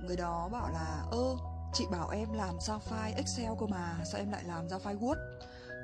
người 0.00 0.16
đó 0.16 0.48
bảo 0.52 0.70
là, 0.72 1.04
ơ, 1.10 1.36
chị 1.72 1.86
bảo 1.90 2.08
em 2.08 2.32
làm 2.32 2.60
ra 2.60 2.78
file 2.88 3.16
excel 3.16 3.52
cơ 3.60 3.66
mà, 3.66 3.98
sao 4.04 4.20
em 4.20 4.30
lại 4.30 4.44
làm 4.44 4.68
ra 4.68 4.78
file 4.78 4.98
word 4.98 5.16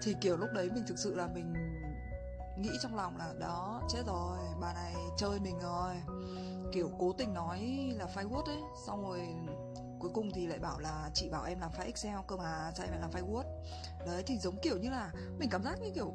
thì, 0.03 0.15
kiểu, 0.21 0.37
lúc 0.37 0.49
đấy 0.55 0.71
mình 0.75 0.85
thực 0.87 0.99
sự 0.99 1.15
là 1.15 1.27
mình 1.27 1.53
nghĩ 2.59 2.71
trong 2.83 2.97
lòng 2.97 3.17
là, 3.17 3.35
đó, 3.41 3.83
chết 3.89 4.03
rồi, 4.07 4.39
bà 4.61 4.73
này 4.75 4.95
chơi 5.17 5.41
mình 5.41 5.59
rồi. 5.59 5.95
Kiểu 6.73 6.91
cố 6.99 7.13
tình 7.19 7.35
nói 7.35 7.59
là 7.97 8.07
file 8.15 8.29
word 8.29 8.45
ấy, 8.45 8.61
xong 8.87 9.03
rồi 9.03 9.21
cuối 10.05 10.13
cùng 10.15 10.31
thì 10.35 10.47
lại 10.47 10.59
bảo 10.59 10.79
là 10.79 11.11
chị 11.15 11.29
bảo 11.29 11.45
em 11.45 11.61
làm 11.61 11.71
file 11.71 11.85
excel 11.85 12.17
cơ 12.29 12.37
mà 12.37 12.73
sao 12.77 12.87
em 12.87 12.93
lại 12.93 13.01
làm 13.01 13.11
file 13.11 13.33
word. 13.33 13.45
Đấy, 14.07 14.23
thì 14.27 14.39
giống 14.39 14.57
kiểu 14.63 14.79
như 14.79 14.91
là 14.91 15.13
mình 15.39 15.49
cảm 15.51 15.63
giác 15.63 15.81
như 15.81 15.91
kiểu 15.95 16.15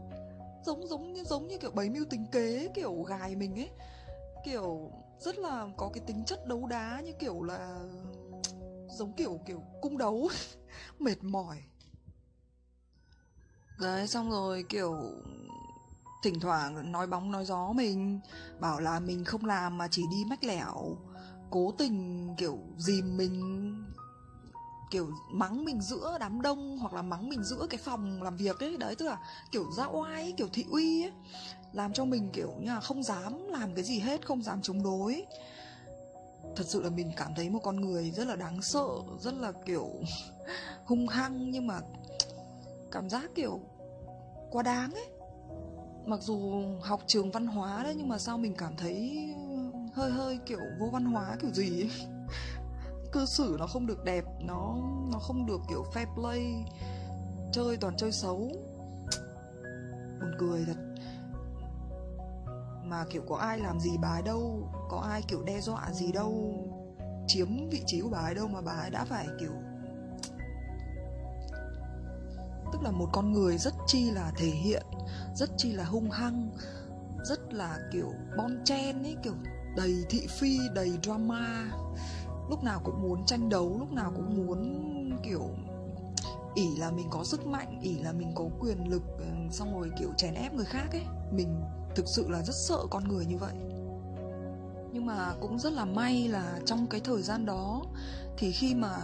giống 0.66 0.88
giống 0.88 1.14
như 1.14 1.24
giống 1.24 1.48
như 1.48 1.58
kiểu 1.58 1.72
bấy 1.72 1.90
mưu 1.90 2.06
tính 2.10 2.26
kế 2.32 2.68
kiểu 2.76 3.04
gài 3.04 3.36
mình 3.36 3.60
ấy. 3.60 3.70
Kiểu 4.46 4.92
rất 5.20 5.38
là 5.38 5.68
có 5.78 5.90
cái 5.94 6.04
tính 6.08 6.24
chất 6.26 6.48
đấu 6.48 6.68
đá 6.68 7.02
như 7.06 7.14
kiểu 7.20 7.44
là 7.44 7.80
giống 8.90 9.14
kiểu 9.14 9.40
kiểu 9.46 9.64
cung 9.82 9.98
đấu, 9.98 10.30
mệt 11.00 11.24
mỏi. 11.24 11.58
Đấy, 13.80 14.08
xong 14.08 14.32
rồi 14.32 14.66
kiểu 14.70 14.96
thỉnh 16.24 16.40
thoảng 16.40 16.92
nói 16.92 17.08
bóng 17.08 17.32
nói 17.32 17.46
gió 17.46 17.74
mình, 17.74 18.20
bảo 18.60 18.80
là 18.80 19.00
mình 19.00 19.26
không 19.26 19.46
làm 19.46 19.78
mà 19.78 19.88
chỉ 19.92 20.04
đi 20.12 20.24
mách 20.30 20.44
lẻo 20.44 20.98
cố 21.50 21.74
tình 21.78 22.28
kiểu 22.38 22.58
dìm 22.78 23.18
mình 23.18 23.76
kiểu 24.92 25.10
mắng 25.32 25.66
mình 25.66 25.82
giữa 25.82 26.18
đám 26.20 26.42
đông 26.42 26.78
hoặc 26.78 26.94
là 26.94 27.02
mắng 27.02 27.30
mình 27.30 27.44
giữa 27.44 27.68
cái 27.70 27.80
phòng 27.84 28.24
làm 28.24 28.38
việc 28.38 28.60
ấy 28.60 28.78
đấy 28.78 28.96
tức 28.96 29.06
là 29.06 29.18
kiểu 29.52 29.72
ra 29.72 29.86
oai 29.86 30.24
ấy, 30.24 30.34
kiểu 30.38 30.48
thị 30.54 30.66
uy 30.70 31.04
ấy 31.04 31.12
làm 31.74 31.94
cho 31.94 32.06
mình 32.06 32.30
kiểu 32.34 32.54
như 32.60 32.74
là 32.74 32.80
không 32.80 33.04
dám 33.04 33.48
làm 33.48 33.76
cái 33.76 33.84
gì 33.84 34.00
hết 34.00 34.26
không 34.26 34.44
dám 34.44 34.62
chống 34.62 34.84
đối. 34.84 35.26
Thật 36.56 36.64
sự 36.68 36.82
là 36.84 36.90
mình 36.90 37.12
cảm 37.18 37.36
thấy 37.36 37.50
một 37.50 37.60
con 37.64 37.82
người 37.82 38.12
rất 38.12 38.28
là 38.28 38.36
đáng 38.36 38.62
sợ 38.62 38.88
rất 39.20 39.34
là 39.34 39.52
kiểu 39.66 39.90
hung 40.86 41.08
hăng 41.08 41.52
nhưng 41.52 41.68
mà 41.68 41.80
cảm 42.92 43.10
giác 43.10 43.32
kiểu 43.36 43.60
quá 44.52 44.64
đáng 44.64 44.94
ấy. 44.94 45.10
Mặc 46.06 46.20
dù 46.22 46.64
học 46.82 47.02
trường 47.08 47.32
văn 47.32 47.48
hóa 47.48 47.84
đấy 47.84 47.94
nhưng 47.98 48.08
mà 48.08 48.18
sao 48.18 48.38
mình 48.38 48.56
cảm 48.58 48.76
thấy 48.78 49.28
hơi 49.94 50.12
hơi 50.12 50.40
kiểu 50.46 50.60
vô 50.80 50.90
văn 50.94 51.06
hóa 51.06 51.38
kiểu 51.42 51.52
gì 51.52 51.82
ấy. 51.82 51.92
Cư 53.12 53.26
xử 53.26 53.56
nó 53.60 53.68
không 53.68 53.88
được 53.88 54.04
đẹp, 54.04 54.24
nó 54.40 54.76
nó 55.12 55.20
không 55.20 55.46
được 55.46 55.62
kiểu 55.70 55.86
fair 55.94 56.16
play, 56.16 56.66
chơi 57.52 57.78
toàn 57.78 57.98
chơi 57.98 58.12
xấu. 58.12 58.38
Buồn 60.20 60.32
cười 60.40 60.66
thật. 60.66 60.78
Mà 62.84 63.06
kiểu 63.10 63.24
có 63.30 63.36
ai 63.36 63.60
làm 63.60 63.80
gì 63.80 63.92
bà 64.02 64.10
ấy 64.10 64.22
đâu, 64.22 64.70
có 64.90 64.98
ai 64.98 65.22
kiểu 65.28 65.44
đe 65.44 65.62
dọa 65.62 65.92
gì 65.92 66.12
đâu, 66.12 66.54
chiếm 67.28 67.70
vị 67.70 67.84
trí 67.86 68.02
của 68.02 68.10
bà 68.10 68.20
ấy 68.20 68.36
đâu 68.36 68.48
mà 68.48 68.62
bà 68.62 68.72
ấy 68.72 68.90
đã 68.90 69.06
phải 69.06 69.28
kiểu 69.40 69.52
tức 72.74 72.82
là 72.82 72.92
một 72.92 73.10
con 73.14 73.34
người 73.34 73.58
rất 73.58 73.74
chi 73.88 74.12
là 74.12 74.32
thể 74.38 74.48
hiện, 74.48 74.86
rất 75.36 75.50
chi 75.58 75.72
là 75.72 75.84
hung 75.84 76.12
hăng, 76.12 76.52
rất 77.24 77.54
là 77.54 77.78
kiểu 77.94 78.14
bon 78.38 78.64
chen 78.66 79.04
ấy, 79.04 79.16
kiểu 79.24 79.34
đầy 79.76 80.06
thị 80.10 80.28
phi, 80.40 80.60
đầy 80.76 80.92
drama. 81.04 81.72
Lúc 82.50 82.64
nào 82.64 82.82
cũng 82.84 83.02
muốn 83.02 83.26
tranh 83.26 83.50
đấu, 83.50 83.76
lúc 83.80 83.92
nào 83.92 84.12
cũng 84.16 84.38
muốn, 84.38 85.20
kiểu 85.24 85.50
ỉ 86.56 86.76
là 86.78 86.92
mình 86.92 87.08
có 87.10 87.24
sức 87.24 87.48
mạnh 87.48 87.80
ỉ 87.82 88.00
là 88.00 88.12
mình 88.12 88.32
có 88.36 88.46
quyền 88.60 88.90
lực 88.90 89.04
ừ, 89.18 89.26
xong 89.52 89.80
rồi, 89.80 89.92
kiểu, 90.00 90.10
chèn 90.18 90.34
ép 90.34 90.54
người 90.54 90.66
khác 90.66 90.88
ấy. 90.92 91.04
Mình 91.32 91.62
thực 91.96 92.06
sự 92.08 92.30
là 92.30 92.44
rất 92.44 92.56
sợ 92.56 92.80
con 92.90 93.08
người 93.08 93.26
như 93.26 93.38
vậy. 93.38 93.54
Nhưng 94.94 95.06
mà 95.06 95.34
cũng 95.42 95.60
rất 95.60 95.74
là 95.74 95.86
may 95.86 96.28
là 96.28 96.60
trong 96.66 96.88
cái 96.88 97.02
thời 97.02 97.22
gian 97.22 97.46
đó, 97.46 97.82
thì 98.38 98.52
khi 98.52 98.76
mà 98.76 98.98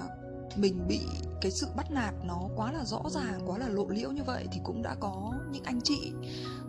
mình 0.55 0.87
bị 0.87 1.01
cái 1.41 1.51
sự 1.51 1.67
bắt 1.75 1.91
nạt 1.91 2.13
nó 2.23 2.41
quá 2.55 2.71
là 2.71 2.85
rõ 2.85 3.01
ràng, 3.09 3.39
quá 3.45 3.57
là 3.57 3.67
lộ 3.67 3.87
liễu 3.89 4.11
như 4.11 4.23
vậy, 4.23 4.47
thì 4.51 4.59
cũng 4.63 4.81
đã 4.81 4.95
có 4.99 5.33
những 5.51 5.63
anh 5.63 5.81
chị 5.83 6.11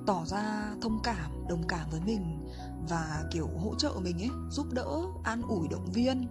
tỏ 0.06 0.24
ra 0.26 0.74
thông 0.82 0.98
cảm, 1.02 1.46
đồng 1.48 1.62
cảm 1.68 1.90
với 1.90 2.00
mình 2.00 2.46
và, 2.88 3.24
kiểu, 3.32 3.48
hỗ 3.64 3.74
trợ 3.74 3.92
mình 4.04 4.22
ấy, 4.22 4.30
giúp 4.50 4.66
đỡ, 4.72 5.02
an 5.22 5.42
ủi, 5.48 5.68
động 5.68 5.86
viên, 5.92 6.28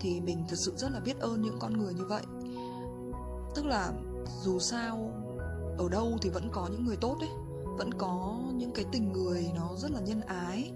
thì 0.00 0.20
mình 0.20 0.44
thật 0.48 0.56
sự 0.56 0.72
rất 0.76 0.92
là 0.92 1.00
biết 1.00 1.18
ơn 1.20 1.42
những 1.42 1.58
con 1.60 1.78
người 1.78 1.94
như 1.94 2.04
vậy. 2.08 2.22
Tức 3.54 3.66
là 3.66 3.92
dù 4.42 4.58
sao, 4.58 5.10
ở 5.78 5.88
đâu 5.88 6.18
thì 6.22 6.30
vẫn 6.30 6.48
có 6.52 6.68
những 6.70 6.84
người 6.84 6.96
tốt 6.96 7.16
ấy, 7.20 7.30
vẫn 7.76 7.94
có 7.94 8.40
những 8.54 8.72
cái 8.74 8.84
tình 8.92 9.12
người 9.12 9.50
nó 9.56 9.76
rất 9.76 9.90
là 9.90 10.00
nhân 10.00 10.20
ái. 10.20 10.72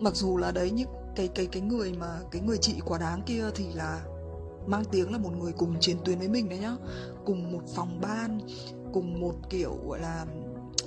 Mặc 0.00 0.14
dù 0.16 0.36
là 0.36 0.52
đấy, 0.52 0.70
những 0.70 0.88
cái 1.16 1.28
cái 1.28 1.46
cái 1.46 1.62
người 1.62 1.92
mà, 1.92 2.18
cái 2.30 2.42
người 2.42 2.58
chị 2.60 2.74
quả 2.84 2.98
đáng 2.98 3.22
kia 3.26 3.44
thì 3.54 3.72
là 3.72 4.04
mang 4.66 4.84
tiếng 4.84 5.12
là 5.12 5.18
một 5.18 5.30
người 5.38 5.52
cùng 5.52 5.74
chiến 5.80 5.96
tuyến 6.04 6.18
với 6.18 6.28
mình 6.28 6.48
đấy 6.48 6.58
nhá. 6.58 6.76
Cùng 7.24 7.52
một 7.52 7.62
phòng 7.74 8.00
ban, 8.00 8.40
cùng 8.92 9.20
một, 9.20 9.34
kiểu, 9.50 9.78
gọi 9.86 10.00
là 10.00 10.26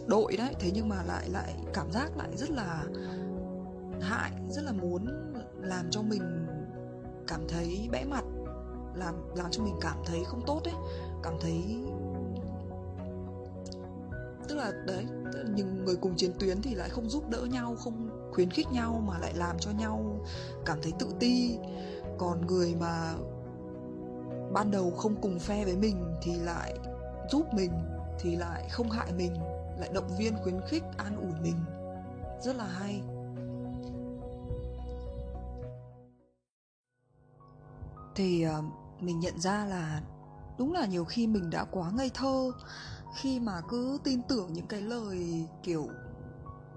đội 0.08 0.38
đấy, 0.38 0.56
thế 0.60 0.72
nhưng 0.74 0.90
mà 0.90 1.04
lại 1.04 1.30
lại 1.30 1.56
cảm 1.74 1.92
giác 1.92 2.18
lại 2.18 2.30
rất 2.38 2.50
là 2.50 2.84
hại, 4.02 4.32
rất 4.50 4.66
là 4.66 4.72
muốn 4.72 5.08
làm 5.62 5.90
cho 5.92 6.02
mình 6.02 6.48
cảm 7.28 7.42
thấy 7.48 7.90
bẽ 7.92 8.06
mặt, 8.06 8.24
làm 8.96 9.16
làm 9.36 9.52
cho 9.52 9.64
mình 9.64 9.76
cảm 9.82 9.98
thấy 10.06 10.24
không 10.26 10.42
tốt 10.48 10.62
đấy 10.66 10.76
cảm 11.24 11.34
thấy 11.42 11.64
tức 14.48 14.56
là 14.56 14.72
đấy 14.86 15.06
nhưng 15.56 15.86
người 15.86 15.96
cùng 15.96 16.16
chiến 16.16 16.32
tuyến 16.40 16.62
thì 16.62 16.76
lại 16.76 16.90
không 16.90 17.10
giúp 17.10 17.30
đỡ 17.30 17.42
nhau, 17.52 17.76
không 17.76 18.10
khuyến 18.32 18.50
khích 18.50 18.68
nhau 18.72 19.04
mà 19.08 19.20
lại 19.20 19.34
làm 19.36 19.60
cho 19.60 19.72
nhau 19.72 20.26
cảm 20.66 20.78
thấy 20.82 20.94
tự 21.00 21.08
ti. 21.20 21.58
Còn 22.18 22.48
người 22.48 22.76
mà 22.80 23.14
ban 24.54 24.72
đầu 24.72 24.92
không 24.92 25.22
cùng 25.22 25.40
phe 25.40 25.66
với 25.66 25.76
mình 25.76 26.18
thì 26.22 26.32
lại 26.36 26.78
giúp 27.32 27.46
mình, 27.54 27.72
thì 28.20 28.36
lại 28.36 28.68
không 28.72 28.90
hại 28.90 29.12
mình 29.12 29.36
lại 29.80 29.90
động 29.94 30.18
viên 30.18 30.38
khuyến 30.44 30.62
khích 30.68 30.84
an 30.98 31.16
ủi 31.16 31.42
mình. 31.42 31.58
Rất 32.42 32.56
là 32.56 32.66
hay. 32.66 33.02
Thì 38.16 38.42
ờ, 38.42 38.62
mình 39.00 39.20
nhận 39.20 39.40
ra 39.40 39.66
là 39.66 40.02
đúng 40.58 40.74
là 40.74 40.86
nhiều 40.86 41.06
khi 41.06 41.28
mình 41.28 41.50
đã 41.50 41.66
quá 41.72 41.92
ngây 41.92 42.12
thơ 42.14 42.52
khi 43.16 43.40
mà 43.40 43.62
cứ 43.70 44.00
tin 44.04 44.22
tưởng 44.22 44.54
những 44.54 44.68
cái 44.68 44.82
lời, 44.82 45.46
kiểu, 45.64 45.88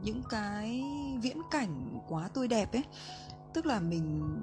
những 0.03 0.23
cái 0.31 0.85
viễn 1.23 1.41
cảnh 1.51 1.99
quá 2.09 2.29
tươi 2.35 2.49
đẹp 2.49 2.73
ấy. 2.73 2.85
Tức 3.55 3.67
là 3.67 3.81
mình 3.81 4.37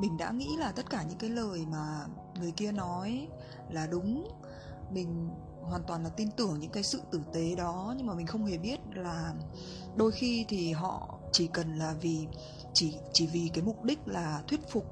mình 0.00 0.16
đã 0.16 0.30
nghĩ 0.30 0.56
là 0.56 0.72
tất 0.72 0.90
cả 0.90 1.02
những 1.02 1.18
cái 1.18 1.30
lời 1.30 1.66
mà 1.70 2.06
người 2.40 2.50
kia 2.50 2.72
nói 2.72 3.28
là 3.70 3.86
đúng. 3.86 4.28
Mình 4.90 5.30
hoàn 5.66 5.82
toàn 5.86 6.04
là 6.04 6.10
tin 6.10 6.30
tưởng 6.30 6.60
những 6.60 6.70
cái 6.70 6.82
sự 6.82 7.02
tử 7.10 7.20
tế 7.32 7.54
đó, 7.54 7.94
nhưng 7.96 8.06
mà 8.06 8.14
mình 8.14 8.26
không 8.26 8.46
hề 8.46 8.58
biết 8.58 8.80
là 8.94 9.34
đôi 9.96 10.12
khi 10.12 10.44
thì 10.48 10.72
họ 10.72 11.18
chỉ 11.32 11.46
cần 11.46 11.78
là 11.78 11.94
vì, 12.00 12.26
chỉ 12.72 12.94
chỉ 13.12 13.26
vì 13.26 13.50
cái 13.54 13.64
mục 13.64 13.84
đích 13.84 13.98
là 14.06 14.42
thuyết 14.48 14.68
phục 14.68 14.84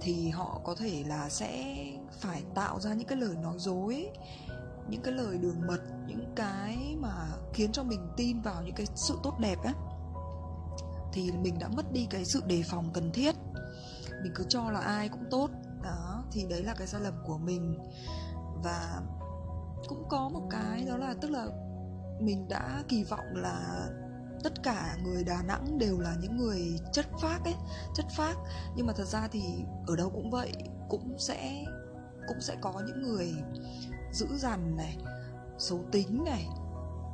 thì 0.00 0.28
họ 0.28 0.60
có 0.64 0.74
thể 0.74 1.04
là 1.06 1.28
sẽ 1.28 1.76
phải 2.20 2.42
tạo 2.54 2.80
ra 2.80 2.94
những 2.94 3.06
cái 3.06 3.18
lời 3.18 3.34
nói 3.42 3.54
dối, 3.58 4.08
những 4.88 5.02
cái 5.02 5.14
lời 5.14 5.38
đường 5.38 5.66
mật, 5.66 5.80
những 6.06 6.32
cái 6.36 6.96
mà 7.00 7.28
khiến 7.52 7.72
cho 7.72 7.82
mình 7.82 8.08
tin 8.16 8.40
vào 8.42 8.62
những 8.62 8.74
cái 8.74 8.86
sự 8.94 9.18
tốt 9.22 9.38
đẹp 9.40 9.58
á. 9.64 9.74
Thì 11.12 11.32
mình 11.32 11.58
đã 11.58 11.68
mất 11.68 11.92
đi 11.92 12.06
cái 12.10 12.24
sự 12.24 12.42
đề 12.46 12.62
phòng 12.70 12.90
cần 12.94 13.12
thiết. 13.12 13.34
Mình 14.22 14.32
cứ 14.34 14.44
cho 14.48 14.70
là 14.70 14.80
ai 14.80 15.08
cũng 15.08 15.24
tốt. 15.30 15.50
Đó, 15.82 16.24
thì 16.32 16.46
đấy 16.50 16.62
là 16.62 16.74
cái 16.74 16.86
sai 16.86 17.00
lầm 17.00 17.14
của 17.26 17.38
mình 17.38 17.78
và 18.62 19.00
cũng 19.88 20.04
có 20.08 20.28
một 20.28 20.42
cái 20.50 20.84
đó 20.84 20.96
là, 20.96 21.14
tức 21.20 21.30
là 21.30 21.46
mình 22.20 22.48
đã 22.48 22.82
kỳ 22.88 23.04
vọng 23.04 23.26
là 23.34 23.88
tất 24.42 24.62
cả 24.62 24.96
người 25.04 25.24
Đà 25.24 25.42
Nẵng 25.42 25.78
đều 25.78 26.00
là 26.00 26.14
những 26.20 26.36
người 26.36 26.78
chất 26.92 27.06
phác 27.22 27.44
ấy, 27.44 27.54
chất 27.94 28.06
phác. 28.16 28.36
Nhưng 28.76 28.86
mà 28.86 28.92
thật 28.92 29.06
ra 29.06 29.28
thì 29.32 29.42
ở 29.86 29.96
đâu 29.96 30.10
cũng 30.10 30.30
vậy, 30.30 30.52
cũng 30.88 31.18
sẽ 31.18 31.64
cũng 32.28 32.40
sẽ 32.40 32.56
có 32.60 32.82
những 32.86 33.02
người 33.02 33.34
dữ 34.12 34.26
dằn 34.36 34.76
này, 34.76 34.96
xấu 35.58 35.80
tính 35.92 36.24
này, 36.24 36.48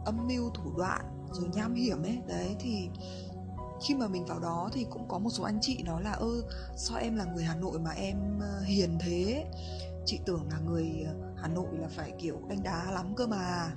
âm 0.05 0.27
mưu 0.29 0.51
thủ 0.51 0.73
đoạn, 0.79 1.27
rồi 1.33 1.49
nham 1.55 1.75
hiểm 1.75 2.03
ấy. 2.03 2.19
Đấy, 2.29 2.57
thì 2.59 2.89
khi 3.83 3.95
mà 3.95 4.09
mình 4.09 4.25
vào 4.27 4.39
đó 4.39 4.71
thì 4.73 4.87
cũng 4.91 5.09
có 5.09 5.19
một 5.19 5.31
số 5.31 5.45
anh 5.45 5.59
chị 5.61 5.83
nói 5.83 6.03
là, 6.03 6.13
ơ, 6.13 6.29
sao 6.77 6.99
em 6.99 7.17
là 7.17 7.25
người 7.25 7.45
Hà 7.45 7.55
Nội 7.55 7.79
mà 7.79 7.91
em 7.91 8.41
ờ, 8.41 8.61
hiền 8.61 8.99
thế? 9.01 9.47
Chị 10.07 10.21
tưởng 10.27 10.49
là 10.51 10.59
người 10.59 11.07
ờ, 11.07 11.26
Hà 11.37 11.49
Nội 11.49 11.69
là 11.73 11.89
phải 11.89 12.13
kiểu 12.19 12.41
đánh 12.49 12.63
đá 12.63 12.91
lắm 12.91 13.15
cơ 13.17 13.27
mà. 13.27 13.75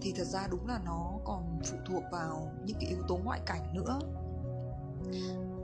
Thì 0.00 0.12
thật 0.16 0.24
ra 0.24 0.46
đúng 0.50 0.66
là 0.66 0.80
nó 0.84 1.10
còn 1.24 1.58
phụ 1.64 1.76
thuộc 1.86 2.02
vào 2.12 2.52
những 2.64 2.76
cái 2.80 2.90
yếu 2.90 3.02
tố 3.08 3.16
ngoại 3.16 3.40
cảnh 3.46 3.74
nữa. 3.74 3.98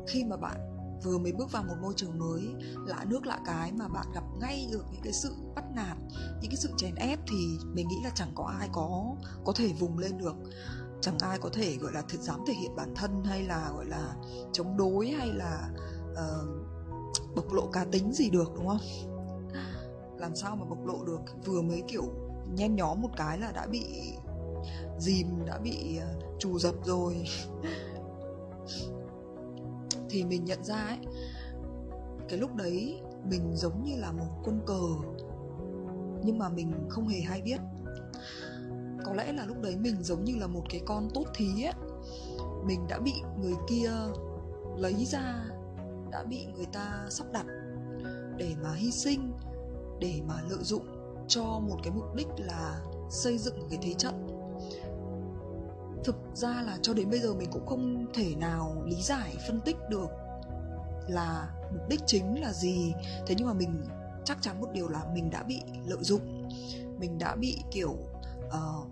Khi 0.06 0.24
mà 0.24 0.36
bạn 0.36 0.76
vừa 1.02 1.18
mới 1.18 1.32
bước 1.32 1.52
vào 1.52 1.62
một 1.62 1.74
môi 1.82 1.94
trường 1.96 2.18
mới 2.18 2.54
lạ 2.86 3.04
nước 3.04 3.26
lạ 3.26 3.38
cái 3.46 3.72
mà 3.72 3.88
bạn 3.88 4.06
gặp 4.14 4.24
ngay 4.40 4.68
được 4.72 4.84
những 4.92 5.02
cái 5.02 5.12
sự 5.12 5.34
bắt 5.54 5.64
nạt 5.74 5.96
những 6.40 6.50
cái 6.50 6.56
sự 6.56 6.70
chèn 6.76 6.94
ép 6.94 7.18
thì 7.30 7.58
mình 7.74 7.88
nghĩ 7.88 7.96
là 8.04 8.10
chẳng 8.14 8.32
có 8.34 8.44
ai 8.58 8.68
có 8.72 9.16
có 9.44 9.52
thể 9.56 9.72
vùng 9.78 9.98
lên 9.98 10.18
được. 10.18 10.34
Chẳng 11.00 11.18
ai 11.18 11.38
có 11.38 11.50
thể 11.52 11.76
gọi 11.76 11.92
là 11.92 12.02
thực 12.08 12.20
dám 12.20 12.40
thể 12.46 12.52
hiện 12.52 12.76
bản 12.76 12.94
thân 12.94 13.24
hay 13.24 13.42
là 13.42 13.70
gọi 13.74 13.84
là 13.86 14.14
chống 14.52 14.76
đối 14.76 15.08
hay 15.08 15.28
là 15.28 15.70
uh, 16.12 16.48
bộc 17.36 17.52
lộ 17.52 17.66
cá 17.66 17.84
tính 17.84 18.12
gì 18.12 18.30
được 18.30 18.52
đúng 18.54 18.68
không? 18.68 18.80
Làm 20.20 20.34
sao 20.34 20.56
mà 20.56 20.64
bộc 20.64 20.86
lộ 20.86 21.04
được? 21.04 21.20
Vừa 21.44 21.62
mới, 21.62 21.82
kiểu, 21.88 22.04
nhen 22.54 22.76
nhóm 22.76 23.02
một 23.02 23.10
cái 23.16 23.38
là 23.38 23.52
đã 23.52 23.66
bị 23.66 23.84
dìm, 24.98 25.26
đã 25.46 25.58
bị 25.58 25.98
ờ, 26.00 26.06
trù 26.38 26.58
dập 26.58 26.74
rồi. 26.84 27.24
Thì 30.10 30.24
mình 30.24 30.44
nhận 30.44 30.64
ra 30.64 30.76
ấy, 30.76 30.98
cái 32.28 32.38
lúc 32.38 32.54
đấy 32.54 33.00
mình 33.24 33.56
giống 33.56 33.84
như 33.84 33.96
là 33.96 34.12
một 34.12 34.26
quân 34.44 34.60
cờ, 34.66 34.82
nhưng 36.24 36.38
mà 36.38 36.48
mình 36.48 36.72
không 36.88 37.08
hề 37.08 37.20
hay 37.20 37.42
biết. 37.42 37.60
Có 39.04 39.14
lẽ 39.14 39.32
là 39.32 39.46
lúc 39.46 39.60
đấy 39.62 39.76
mình 39.76 40.02
giống 40.02 40.24
như 40.24 40.34
là 40.36 40.46
một 40.46 40.62
cái 40.70 40.80
con 40.86 41.08
tốt 41.14 41.24
thí 41.34 41.64
ấy. 41.64 41.74
Mình 42.64 42.86
đã 42.88 42.98
bị 42.98 43.12
người 43.40 43.54
kia 43.68 43.90
lấy 44.76 45.04
ra, 45.04 45.44
đã 46.10 46.24
bị 46.24 46.46
người 46.56 46.66
ta 46.72 47.06
sắp 47.10 47.26
đặt 47.32 47.46
để 48.36 48.54
mà 48.62 48.74
hy 48.74 48.90
sinh 48.90 49.32
để 50.00 50.20
mà 50.26 50.34
lợi 50.48 50.64
dụng 50.64 50.84
cho 51.28 51.44
một 51.44 51.76
cái 51.82 51.92
mục 51.92 52.14
đích 52.14 52.28
là 52.36 52.82
xây 53.10 53.38
dựng 53.38 53.58
một 53.60 53.66
cái 53.70 53.78
thế 53.82 53.94
trận. 53.94 54.26
Thực 56.04 56.16
ra 56.34 56.62
là 56.66 56.78
cho 56.82 56.94
đến 56.94 57.10
bây 57.10 57.20
giờ 57.20 57.34
mình 57.34 57.48
cũng 57.52 57.66
không 57.66 58.06
thể 58.14 58.34
nào 58.34 58.82
lý 58.86 59.02
giải 59.02 59.36
phân 59.48 59.60
tích 59.60 59.76
được 59.90 60.10
là 61.08 61.54
mục 61.72 61.88
đích 61.88 62.00
chính 62.06 62.40
là 62.40 62.52
gì. 62.52 62.92
Thế 63.26 63.34
nhưng 63.38 63.46
mà 63.46 63.52
mình 63.52 63.84
chắc 64.24 64.42
chắn 64.42 64.60
một 64.60 64.68
điều 64.72 64.88
là 64.88 65.06
mình 65.14 65.30
đã 65.30 65.42
bị 65.42 65.62
lợi 65.86 66.02
dụng. 66.02 66.48
Mình 66.98 67.18
đã 67.18 67.36
bị 67.36 67.58
kiểu 67.70 67.96
uh, 68.46 68.88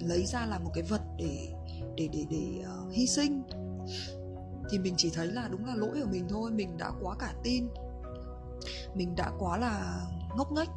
lấy 0.00 0.26
ra 0.26 0.46
làm 0.46 0.64
một 0.64 0.70
cái 0.74 0.84
vật 0.84 1.02
để 1.16 1.52
để 1.96 2.08
để 2.12 2.24
để 2.30 2.64
uh, 2.64 2.92
hy 2.92 3.06
sinh. 3.06 3.42
Thì 4.70 4.78
mình 4.78 4.94
chỉ 4.96 5.10
thấy 5.10 5.26
là 5.26 5.48
đúng 5.48 5.66
là 5.66 5.74
lỗi 5.74 6.00
của 6.00 6.10
mình 6.10 6.26
thôi 6.28 6.50
mình 6.50 6.76
đã 6.78 6.90
quá 7.02 7.16
cả 7.18 7.34
tin. 7.42 7.68
Mình 8.94 9.14
đã 9.16 9.32
quá 9.38 9.58
là 9.58 10.06
ngốc 10.36 10.52
nghếch. 10.52 10.68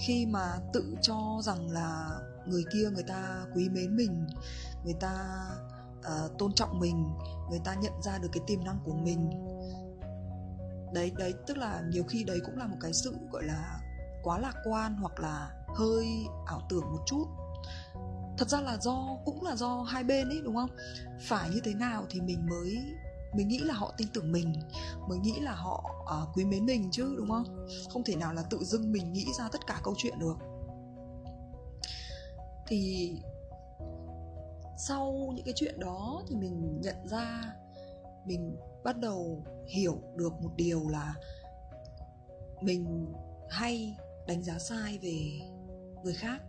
Khi 0.00 0.26
mà 0.26 0.58
tự 0.72 0.94
cho 1.02 1.40
rằng 1.42 1.70
là 1.70 2.20
người 2.46 2.64
kia 2.72 2.90
người 2.90 3.02
ta 3.02 3.44
quý 3.54 3.68
mến 3.68 3.96
mình 3.96 4.26
người 4.84 4.94
ta 5.00 5.46
uh, 5.98 6.38
tôn 6.38 6.52
trọng 6.52 6.80
mình 6.80 7.08
người 7.50 7.60
ta 7.64 7.74
nhận 7.74 8.02
ra 8.02 8.18
được 8.18 8.28
cái 8.32 8.42
tiềm 8.46 8.64
năng 8.64 8.78
của 8.84 8.94
mình. 8.94 9.30
Đấy 10.94 11.12
đấy 11.18 11.34
tức 11.46 11.56
là 11.56 11.82
nhiều 11.88 12.04
khi 12.08 12.24
đấy 12.24 12.40
cũng 12.46 12.56
là 12.56 12.66
một 12.66 12.76
cái 12.80 12.92
sự 12.92 13.16
gọi 13.32 13.44
là 13.44 13.80
quá 14.22 14.38
lạc 14.38 14.54
quan 14.64 14.96
hoặc 14.96 15.20
là 15.20 15.50
hơi 15.76 16.06
ảo 16.46 16.62
tưởng 16.68 16.84
một 16.92 17.02
chút. 17.06 17.26
Thật 18.38 18.48
ra 18.48 18.60
là 18.60 18.76
do 18.76 19.16
cũng 19.24 19.44
là 19.44 19.56
do 19.56 19.82
hai 19.82 20.04
bên 20.04 20.28
ấy 20.28 20.40
đúng 20.44 20.56
không? 20.56 20.70
Phải 21.20 21.50
như 21.50 21.60
thế 21.64 21.74
nào 21.74 22.06
thì 22.10 22.20
mình 22.20 22.46
mới 22.46 22.76
mình 23.36 23.48
nghĩ 23.48 23.58
là 23.58 23.74
họ 23.74 23.94
tin 23.96 24.08
tưởng 24.14 24.32
mình. 24.32 24.54
Mới 25.08 25.18
nghĩ 25.18 25.40
là 25.40 25.54
họ 25.54 25.84
uh, 26.02 26.36
quý 26.36 26.44
mến 26.44 26.66
mình 26.66 26.88
chứ 26.92 27.14
đúng 27.16 27.28
không? 27.28 27.66
Không 27.88 28.04
thể 28.04 28.16
nào 28.16 28.34
là 28.34 28.42
tự 28.50 28.64
dưng 28.64 28.92
mình 28.92 29.12
nghĩ 29.12 29.26
ra 29.38 29.48
tất 29.52 29.66
cả 29.66 29.80
câu 29.84 29.94
chuyện 29.98 30.18
được. 30.18 30.36
Thì 32.68 33.12
sau 34.78 35.32
những 35.34 35.44
cái 35.44 35.54
chuyện 35.56 35.80
đó 35.80 36.22
thì 36.28 36.36
mình 36.36 36.80
nhận 36.80 37.08
ra 37.08 37.54
mình 38.26 38.56
bắt 38.84 38.98
đầu 38.98 39.44
hiểu 39.68 40.00
được 40.16 40.32
một 40.42 40.50
điều 40.56 40.88
là 40.88 41.14
mình 42.62 43.06
hay 43.50 43.96
đánh 44.26 44.44
giá 44.44 44.58
sai 44.58 44.98
về 45.02 45.40
người 46.04 46.14
khác. 46.14 46.42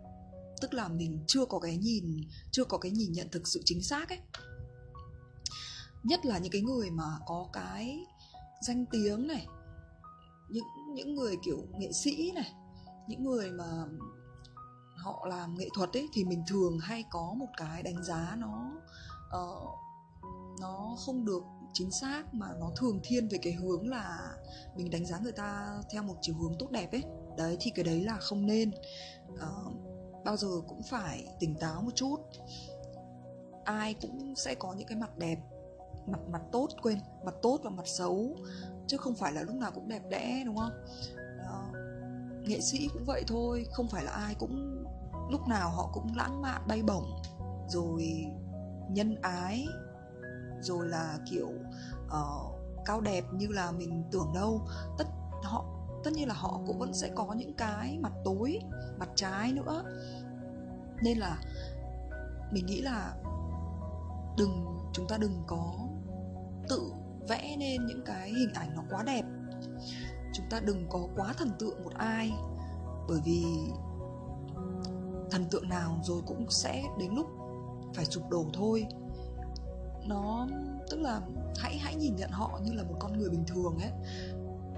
Tức 0.62 0.73
là 0.73 0.88
mình 0.88 1.23
chưa 1.28 1.45
có 1.45 1.60
cái 1.60 1.78
nhìn 1.78 2.21
chưa 2.52 2.63
có 2.63 2.78
cái 2.78 2.91
nhìn 2.91 3.12
nhận 3.12 3.28
thực 3.32 3.47
sự 3.47 3.62
chính 3.65 3.84
xác 3.84 4.10
ấy 4.10 4.19
nhất 6.04 6.26
là 6.26 6.38
những 6.38 6.52
cái 6.52 6.62
người 6.62 6.92
mà 6.92 7.20
có 7.26 7.48
cái 7.54 8.06
danh 8.62 8.86
tiếng 8.92 9.28
này 9.28 9.48
những 10.50 10.66
những 10.94 11.16
người 11.16 11.36
kiểu 11.46 11.58
nghệ 11.78 11.92
sĩ 11.92 12.32
này 12.36 12.54
những 13.08 13.24
người 13.24 13.52
mà 13.52 13.86
họ 14.96 15.26
làm 15.30 15.56
nghệ 15.58 15.70
thuật 15.74 15.98
ấy 15.98 16.08
thì 16.14 16.24
mình 16.24 16.44
thường 16.48 16.80
hay 16.80 17.04
có 17.10 17.34
một 17.38 17.48
cái 17.58 17.84
đánh 17.84 18.04
giá 18.04 18.36
nó 18.38 18.72
uh, 19.28 19.70
nó 20.62 20.96
không 21.06 21.26
được 21.26 21.44
chính 21.74 21.92
xác 21.92 22.34
mà 22.34 22.48
nó 22.60 22.72
thường 22.76 23.00
thiên 23.04 23.28
về 23.28 23.38
cái 23.42 23.54
hướng 23.54 23.90
là 23.90 24.36
mình 24.76 24.90
đánh 24.90 25.06
giá 25.06 25.20
người 25.20 25.32
ta 25.32 25.82
theo 25.92 26.04
một 26.04 26.16
chiều 26.22 26.36
hướng 26.36 26.56
tốt 26.60 26.72
đẹp 26.72 26.92
ấy. 26.92 27.04
Đấy 27.38 27.58
thì 27.60 27.72
cái 27.76 27.86
đấy 27.86 28.02
là 28.02 28.18
không 28.20 28.46
nên. 28.46 28.72
Uh, 29.34 29.74
bao 30.26 30.38
giờ 30.38 30.48
cũng 30.68 30.84
phải 30.84 31.28
tỉnh 31.40 31.56
táo 31.56 31.82
một 31.82 31.92
chút. 31.96 32.18
Ai 33.64 33.94
cũng 33.94 34.36
sẽ 34.36 34.56
có 34.56 34.74
những 34.74 34.88
cái 34.88 34.98
mặt 34.98 35.18
đẹp 35.18 35.38
mặt 36.08 36.20
mặt 36.32 36.41
tốt 36.52 36.67
quên 36.82 37.00
mặt 37.26 37.36
tốt 37.41 37.60
và 37.63 37.70
mặt 37.70 37.88
xấu 37.88 38.36
chứ 38.88 38.98
không 38.98 39.15
phải 39.15 39.34
là 39.34 39.41
lúc 39.41 39.56
nào 39.56 39.72
cũng 39.76 39.88
đẹp 39.88 40.02
đẽ 40.10 40.43
đúng 40.46 40.58
không? 40.58 40.72
Đó. 41.38 41.65
nghệ 42.41 42.62
sĩ 42.62 42.88
cũng 42.93 43.04
vậy 43.06 43.24
thôi 43.28 43.65
không 43.72 43.88
phải 43.88 44.04
là 44.04 44.12
ai 44.12 44.36
cũng 44.39 44.84
lúc 45.32 45.48
nào 45.48 45.70
họ 45.70 45.89
cũng 45.93 46.15
lãng 46.15 46.41
mạn 46.41 46.62
bay 46.67 46.84
bổng 46.84 47.22
rồi 47.67 48.26
nhân 48.89 49.15
ái 49.22 49.67
rồi 50.62 50.88
là 50.88 51.20
kiểu 51.30 51.50
uh, 52.06 52.58
cao 52.86 53.02
đẹp 53.02 53.24
như 53.34 53.48
là 53.48 53.72
mình 53.72 54.04
tưởng 54.12 54.32
đâu. 54.36 54.62
Tất 54.98 55.08
họ 55.43 55.65
tất 56.04 56.13
nhiên 56.13 56.28
là 56.28 56.34
họ 56.34 56.62
cũng 56.67 56.80
vẫn 56.80 56.93
sẽ 56.93 57.10
có 57.15 57.34
những 57.34 57.54
cái 57.54 57.98
mặt 58.02 58.12
tối 58.26 58.60
mặt 59.00 59.10
trái 59.15 59.54
nữa. 59.54 59.84
Nên 61.04 61.17
là 61.17 61.38
mình 62.52 62.65
nghĩ 62.65 62.82
là 62.82 63.15
đừng 64.38 64.65
chúng 64.93 65.08
ta 65.08 65.17
đừng 65.17 65.43
có 65.48 65.87
tự 66.69 66.91
vẽ 67.30 67.56
nên 67.60 67.86
những 67.86 68.01
cái 68.06 68.30
hình 68.30 68.53
ảnh 68.53 68.75
nó 68.75 68.84
quá 68.89 69.03
đẹp. 69.03 69.25
Chúng 70.34 70.45
ta 70.49 70.60
đừng 70.60 70.88
có 70.89 71.08
quá 71.15 71.34
thần 71.38 71.51
tượng 71.60 71.84
một 71.84 71.93
ai, 71.93 72.32
bởi 73.08 73.19
vì 73.25 73.43
thần 75.32 75.45
tượng 75.51 75.69
nào 75.69 75.99
rồi 76.03 76.21
cũng 76.27 76.45
sẽ 76.49 76.84
đến 76.99 77.12
lúc 77.15 77.27
phải 77.93 78.06
sụp 78.06 78.30
đổ 78.30 78.45
thôi. 78.53 78.86
Nó, 80.08 80.47
tức 80.89 80.99
là 80.99 81.21
hãy 81.58 81.77
hãy 81.77 81.95
nhìn 81.95 82.15
nhận 82.15 82.30
họ 82.32 82.60
như 82.63 82.73
là 82.73 82.84
một 82.84 82.95
con 82.99 83.17
người 83.17 83.30
bình 83.30 83.43
thường 83.47 83.77
ấy. 83.82 83.91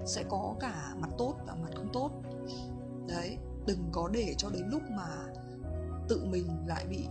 Sẽ 0.05 0.23
có 0.29 0.55
cả 0.59 0.93
mặt 0.99 1.09
tốt 1.17 1.35
và 1.47 1.55
mặt 1.55 1.69
không 1.75 1.89
tốt. 1.93 2.11
Đấy, 3.07 3.37
đừng 3.67 3.89
có 3.91 4.09
để 4.13 4.33
cho 4.37 4.49
đến 4.49 4.63
lúc 4.67 4.81
mà 4.89 5.07
tự 6.07 6.25
mình 6.25 6.47
lại 6.67 6.85
bị, 6.89 7.07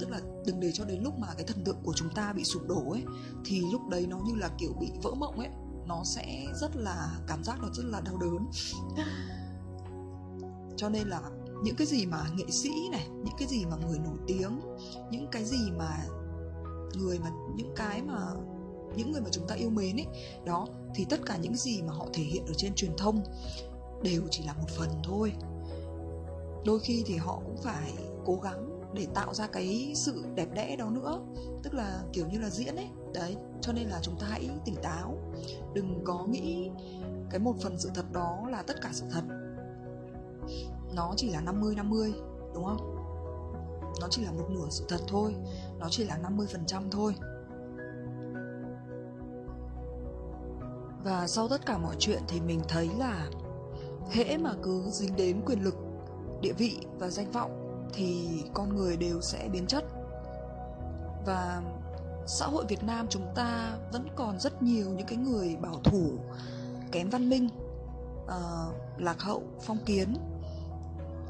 tức 0.00 0.10
là 0.10 0.20
đừng 0.46 0.60
để 0.60 0.70
cho 0.72 0.84
đến 0.84 1.02
lúc 1.02 1.18
mà 1.18 1.26
cái 1.34 1.44
thần 1.44 1.64
tượng 1.64 1.82
của 1.84 1.92
chúng 1.96 2.08
ta 2.14 2.32
bị 2.32 2.44
sụp 2.44 2.62
đổ 2.68 2.90
ấy, 2.90 3.04
thì 3.44 3.62
lúc 3.72 3.88
đấy 3.88 4.06
nó 4.06 4.18
như 4.18 4.34
là 4.34 4.50
kiểu 4.58 4.72
bị 4.80 4.90
vỡ 5.02 5.10
mộng 5.14 5.38
ấy. 5.38 5.48
Nó 5.86 6.04
sẽ 6.04 6.46
rất 6.60 6.76
là, 6.76 7.18
cảm 7.26 7.44
giác 7.44 7.58
nó 7.62 7.68
rất 7.72 7.84
là 7.84 8.00
đau 8.00 8.18
đớn. 8.18 8.46
Cho 10.76 10.88
nên 10.88 11.08
là 11.08 11.20
những 11.62 11.76
cái 11.76 11.86
gì 11.86 12.06
mà 12.06 12.26
nghệ 12.36 12.44
sĩ 12.50 12.70
này, 12.92 13.08
những 13.08 13.34
cái 13.38 13.48
gì 13.48 13.64
mà 13.64 13.76
người 13.76 13.98
nổi 13.98 14.18
tiếng, 14.26 14.60
những 15.10 15.26
cái 15.32 15.44
gì 15.44 15.70
mà 15.78 16.06
người 16.94 17.18
mà, 17.18 17.30
những 17.56 17.72
cái 17.76 18.02
mà, 18.02 18.18
những 18.96 19.12
người 19.12 19.20
mà 19.20 19.28
chúng 19.30 19.46
ta 19.48 19.54
yêu 19.54 19.70
mến 19.70 19.96
ấy, 19.96 20.06
đó, 20.44 20.66
thì 20.94 21.06
tất 21.10 21.20
cả 21.26 21.36
những 21.36 21.56
gì 21.56 21.82
mà 21.82 21.92
họ 21.92 22.06
thể 22.12 22.22
hiện 22.22 22.46
ở 22.46 22.52
trên 22.56 22.74
truyền 22.74 22.96
thông 22.98 23.22
đều 24.02 24.22
chỉ 24.30 24.44
là 24.44 24.52
một 24.52 24.68
phần 24.76 24.88
thôi. 25.04 25.32
Đôi 26.64 26.80
khi 26.80 27.02
thì 27.06 27.16
họ 27.16 27.40
cũng 27.46 27.56
phải 27.62 27.92
cố 28.24 28.36
gắng 28.42 28.75
để 28.94 29.06
tạo 29.14 29.34
ra 29.34 29.46
cái 29.46 29.92
sự 29.94 30.24
đẹp 30.34 30.48
đẽ 30.54 30.76
đó 30.76 30.90
nữa. 30.90 31.20
Tức 31.62 31.74
là 31.74 32.02
kiểu 32.12 32.26
như 32.28 32.38
là 32.38 32.50
diễn 32.50 32.76
ấy. 32.76 32.88
Đấy 33.14 33.36
cho 33.60 33.72
nên 33.72 33.88
là 33.88 33.98
chúng 34.02 34.18
ta 34.20 34.26
hãy 34.30 34.50
tỉnh 34.64 34.76
táo. 34.82 35.16
Đừng 35.74 36.04
có 36.04 36.26
nghĩ 36.26 36.70
cái 37.30 37.40
một 37.40 37.54
phần 37.62 37.78
sự 37.78 37.90
thật 37.94 38.04
đó 38.12 38.46
là 38.50 38.62
tất 38.62 38.76
cả 38.82 38.90
sự 38.92 39.06
thật. 39.10 39.22
Nó 40.94 41.14
chỉ 41.16 41.30
là 41.30 41.40
50 41.40 41.74
50 41.74 42.14
đúng 42.54 42.64
không? 42.64 42.96
Nó 44.00 44.06
chỉ 44.10 44.24
là 44.24 44.32
một 44.32 44.50
nửa 44.50 44.66
sự 44.70 44.84
thật 44.88 45.00
thôi, 45.08 45.34
nó 45.78 45.88
chỉ 45.90 46.04
là 46.04 46.18
50% 46.18 46.90
thôi. 46.90 47.14
Và 51.04 51.26
sau 51.26 51.48
tất 51.48 51.66
cả 51.66 51.78
mọi 51.78 51.96
chuyện 51.98 52.22
thì 52.28 52.40
mình 52.40 52.60
thấy 52.68 52.90
là 52.98 53.30
hễ 54.10 54.38
mà 54.38 54.54
cứ 54.62 54.82
dính 54.90 55.16
đến 55.16 55.42
quyền 55.46 55.64
lực, 55.64 55.74
địa 56.40 56.52
vị 56.52 56.78
và 56.98 57.08
danh 57.10 57.30
vọng 57.30 57.65
thì 57.92 58.42
con 58.54 58.76
người 58.76 58.96
đều 58.96 59.20
sẽ 59.20 59.48
biến 59.52 59.66
chất. 59.66 59.84
Và 61.26 61.62
xã 62.26 62.46
hội 62.46 62.64
Việt 62.68 62.84
Nam 62.84 63.06
chúng 63.10 63.26
ta 63.34 63.78
vẫn 63.92 64.08
còn 64.16 64.40
rất 64.40 64.62
nhiều 64.62 64.90
những 64.90 65.06
cái 65.06 65.16
người 65.16 65.56
bảo 65.56 65.80
thủ, 65.84 66.10
kém 66.92 67.10
văn 67.10 67.30
minh, 67.30 67.48
uh, 68.24 69.00
lạc 69.00 69.20
hậu, 69.20 69.42
phong 69.62 69.78
kiến. 69.86 70.14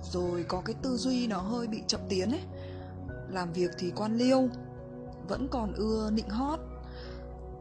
Rồi 0.02 0.44
có 0.48 0.62
cái 0.64 0.74
tư 0.82 0.96
duy 0.96 1.26
nó 1.26 1.38
hơi 1.38 1.66
bị 1.66 1.82
chậm 1.86 2.00
tiến 2.08 2.30
ấy. 2.30 2.42
Làm 3.28 3.52
việc 3.52 3.70
thì 3.78 3.92
quan 3.96 4.16
liêu 4.16 4.48
vẫn 5.28 5.48
còn 5.50 5.72
ưa 5.72 6.10
nịnh 6.10 6.28
hót 6.28 6.60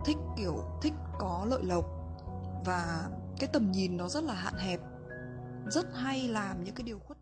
thích 0.05 0.17
kiểu 0.37 0.63
thích 0.81 0.93
có 1.19 1.45
lợi 1.49 1.63
lộc. 1.63 1.85
Và 2.65 3.09
cái 3.39 3.49
tầm 3.53 3.71
nhìn 3.71 3.97
nó 3.97 4.09
rất 4.09 4.23
là 4.23 4.33
hạn 4.33 4.53
hẹp 4.57 4.79
rất 5.71 5.85
hay 5.93 6.27
làm 6.27 6.63
những 6.63 6.75
cái 6.75 6.83
điều 6.83 6.99
khuất 6.99 7.14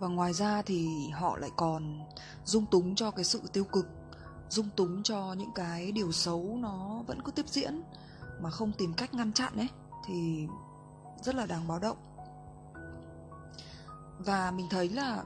và 0.00 0.08
ngoài 0.08 0.32
ra 0.32 0.62
thì 0.62 1.08
họ 1.08 1.36
lại 1.36 1.50
còn 1.56 2.00
dung 2.44 2.66
túng 2.66 2.94
cho 2.94 3.10
cái 3.10 3.24
sự 3.24 3.40
tiêu 3.52 3.64
cực, 3.64 3.86
dung 4.48 4.68
túng 4.76 5.02
cho 5.02 5.32
những 5.32 5.52
cái 5.54 5.92
điều 5.92 6.12
xấu 6.12 6.56
nó 6.60 7.02
vẫn 7.06 7.22
cứ 7.22 7.32
tiếp 7.32 7.48
diễn 7.48 7.82
mà 8.40 8.50
không 8.50 8.72
tìm 8.78 8.94
cách 8.96 9.14
ngăn 9.14 9.32
chặn 9.32 9.56
ấy, 9.56 9.68
thì 10.06 10.46
rất 11.22 11.34
là 11.34 11.46
đáng 11.46 11.68
báo 11.68 11.78
động. 11.78 11.96
Và 14.18 14.50
mình 14.50 14.66
thấy 14.70 14.88
là 14.88 15.24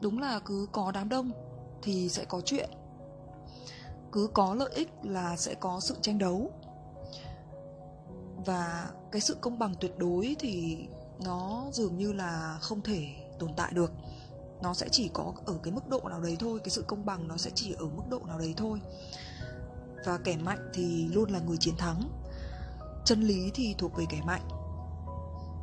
đúng 0.00 0.18
là 0.18 0.38
cứ 0.38 0.66
có 0.72 0.92
đám 0.92 1.08
đông 1.08 1.30
thì 1.82 2.08
sẽ 2.08 2.24
có 2.24 2.40
chuyện. 2.40 2.70
Cứ 4.12 4.30
có 4.34 4.54
lợi 4.54 4.70
ích 4.74 4.90
là 5.02 5.36
sẽ 5.36 5.54
có 5.54 5.80
sự 5.80 5.96
tranh 6.02 6.18
đấu. 6.18 6.50
Và 8.46 8.90
cái 9.12 9.20
sự 9.20 9.36
công 9.40 9.58
bằng 9.58 9.74
tuyệt 9.80 9.98
đối 9.98 10.36
thì 10.38 10.86
nó 11.24 11.64
dường 11.72 11.98
như 11.98 12.12
là 12.12 12.58
không 12.60 12.80
thể 12.80 13.21
tồn 13.42 13.54
tại 13.56 13.72
được. 13.74 13.92
Nó 14.62 14.74
sẽ 14.74 14.88
chỉ 14.90 15.10
có 15.14 15.32
ở 15.46 15.54
cái 15.62 15.72
mức 15.72 15.88
độ 15.88 16.00
nào 16.08 16.20
đấy 16.20 16.36
thôi, 16.40 16.60
cái 16.64 16.70
sự 16.70 16.84
công 16.88 17.04
bằng 17.04 17.28
nó 17.28 17.36
sẽ 17.36 17.50
chỉ 17.54 17.74
ở 17.78 17.86
mức 17.86 18.02
độ 18.10 18.20
nào 18.26 18.38
đấy 18.38 18.54
thôi. 18.56 18.80
Và 20.06 20.18
kẻ 20.24 20.36
mạnh 20.36 20.70
thì 20.74 21.08
luôn 21.08 21.30
là 21.30 21.40
người 21.40 21.56
chiến 21.60 21.76
thắng. 21.76 22.02
Chân 23.04 23.20
lý 23.20 23.50
thì 23.54 23.74
thuộc 23.78 23.96
về 23.96 24.04
kẻ 24.10 24.20
mạnh. 24.24 24.48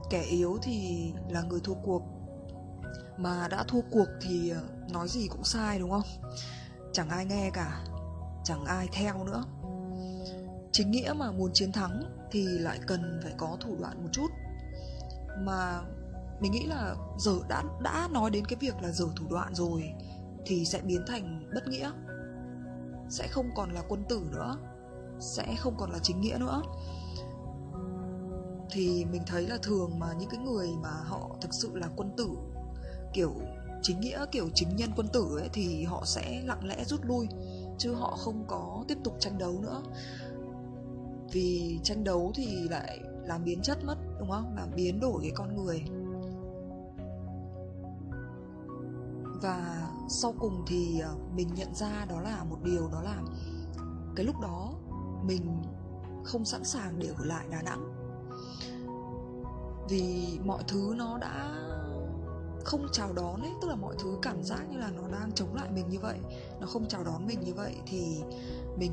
Kẻ 0.09 0.21
yếu 0.21 0.57
thì 0.61 1.11
là 1.29 1.41
người 1.41 1.59
thua 1.59 1.73
cuộc. 1.73 2.01
Mà 3.17 3.47
đã 3.47 3.63
thua 3.67 3.81
cuộc 3.91 4.07
thì 4.21 4.49
ờ, 4.49 4.61
nói 4.91 5.07
gì 5.07 5.27
cũng 5.27 5.43
sai, 5.43 5.79
đúng 5.79 5.91
không? 5.91 6.31
Chẳng 6.93 7.09
ai 7.09 7.25
nghe 7.25 7.49
cả, 7.53 7.83
chẳng 8.43 8.65
ai 8.65 8.87
theo 8.91 9.23
nữa. 9.23 9.43
Chính 10.71 10.91
nghĩa 10.91 11.13
mà 11.17 11.31
muốn 11.31 11.51
chiến 11.53 11.71
thắng 11.71 12.03
thì 12.31 12.43
lại 12.43 12.79
cần 12.87 13.19
phải 13.23 13.33
có 13.37 13.57
thủ 13.59 13.75
đoạn 13.79 14.03
một 14.03 14.09
chút. 14.11 14.27
Mà 15.37 15.81
mình 16.39 16.51
nghĩ 16.51 16.65
là 16.65 16.95
giờ 17.17 17.39
đã 17.49 17.63
đã 17.81 18.09
nói 18.11 18.29
đến 18.29 18.45
cái 18.45 18.57
việc 18.59 18.81
là 18.81 18.91
giờ 18.91 19.05
thủ 19.15 19.25
đoạn 19.29 19.55
rồi, 19.55 19.93
thì 20.45 20.65
sẽ 20.65 20.81
biến 20.81 21.01
thành 21.07 21.49
bất 21.55 21.67
nghĩa. 21.67 21.91
Sẽ 23.09 23.27
không 23.27 23.49
còn 23.55 23.71
là 23.71 23.81
quân 23.87 24.03
tử 24.09 24.21
nữa. 24.31 24.57
Sẽ 25.19 25.55
không 25.59 25.75
còn 25.77 25.91
là 25.91 25.99
chính 25.99 26.21
nghĩa 26.21 26.37
nữa. 26.39 26.61
Thì 28.71 29.05
mình 29.11 29.21
thấy 29.27 29.47
là 29.47 29.57
thường 29.63 29.99
mà 29.99 30.07
những 30.19 30.29
cái 30.29 30.39
người 30.39 30.69
mà 30.83 30.89
họ 30.89 31.35
thực 31.41 31.53
sự 31.53 31.75
là 31.75 31.87
quân 31.95 32.11
tử, 32.17 32.29
kiểu 33.13 33.33
chính 33.81 33.99
nghĩa, 33.99 34.25
kiểu 34.31 34.49
chính 34.55 34.75
nhân 34.75 34.89
quân 34.95 35.07
tử 35.07 35.37
ấy, 35.39 35.49
thì 35.53 35.83
họ 35.83 36.03
sẽ 36.05 36.41
lặng 36.45 36.65
lẽ 36.65 36.83
rút 36.83 36.99
lui, 37.03 37.27
chứ 37.77 37.93
họ 37.93 38.17
không 38.17 38.45
có 38.47 38.83
tiếp 38.87 38.97
tục 39.03 39.15
tranh 39.19 39.37
đấu 39.37 39.53
nữa. 39.61 39.81
Vì 41.31 41.79
tranh 41.83 42.03
đấu 42.03 42.31
thì 42.35 42.67
lại 42.69 42.99
làm 43.23 43.43
biến 43.43 43.61
chất 43.61 43.77
mất, 43.85 43.95
đúng 44.19 44.31
không? 44.31 44.55
Làm 44.55 44.69
biến 44.75 44.99
đổi 44.99 45.19
cái 45.21 45.31
con 45.35 45.55
người. 45.55 45.83
Và 49.41 49.89
sau 50.09 50.33
cùng 50.39 50.63
thì 50.67 50.99
ờ, 50.99 51.15
mình 51.35 51.49
nhận 51.55 51.75
ra 51.75 52.05
đó 52.09 52.21
là 52.21 52.43
một 52.43 52.57
điều, 52.63 52.89
đó 52.91 53.01
là 53.01 53.17
cái 54.15 54.25
lúc 54.25 54.35
đó 54.41 54.73
mình 55.23 55.63
không 56.23 56.45
sẵn 56.45 56.63
sàng 56.63 56.99
để 56.99 57.07
ở 57.17 57.25
lại 57.25 57.47
đà 57.51 57.61
nẵng. 57.61 57.95
Vì 59.89 60.39
mọi 60.45 60.63
thứ 60.67 60.93
nó 60.97 61.17
đã 61.17 61.55
không 62.65 62.87
chào 62.91 63.13
đón 63.13 63.41
ấy, 63.41 63.51
tức 63.61 63.67
là 63.67 63.75
mọi 63.75 63.95
thứ 63.99 64.17
cảm 64.21 64.43
giác 64.43 64.63
như 64.69 64.77
là 64.77 64.91
nó 64.91 65.07
đang 65.11 65.31
chống 65.31 65.55
lại 65.55 65.69
mình 65.71 65.89
như 65.89 65.99
vậy, 65.99 66.19
nó 66.59 66.67
không 66.67 66.87
chào 66.87 67.03
đón 67.03 67.27
mình 67.27 67.39
như 67.39 67.53
vậy 67.53 67.75
thì 67.85 68.21
mình 68.77 68.91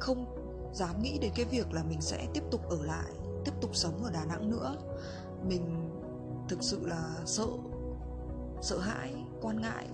không 0.00 0.26
dám 0.74 1.02
nghĩ 1.02 1.18
đến 1.18 1.32
cái 1.34 1.44
việc 1.44 1.72
là 1.72 1.82
mình 1.82 2.00
sẽ 2.00 2.26
tiếp 2.34 2.42
tục 2.50 2.68
ở 2.68 2.82
lại, 2.82 3.12
tiếp 3.44 3.52
tục 3.60 3.70
sống 3.76 4.04
ở 4.04 4.10
đà 4.10 4.24
nẵng 4.24 4.50
nữa. 4.50 4.76
Mình 5.48 5.90
thực 6.48 6.62
sự 6.62 6.86
là 6.86 7.16
sợ 7.24 7.46
sợ 8.62 8.78
hãi 8.78 9.25
quan 9.40 9.60
ngại. 9.60 9.86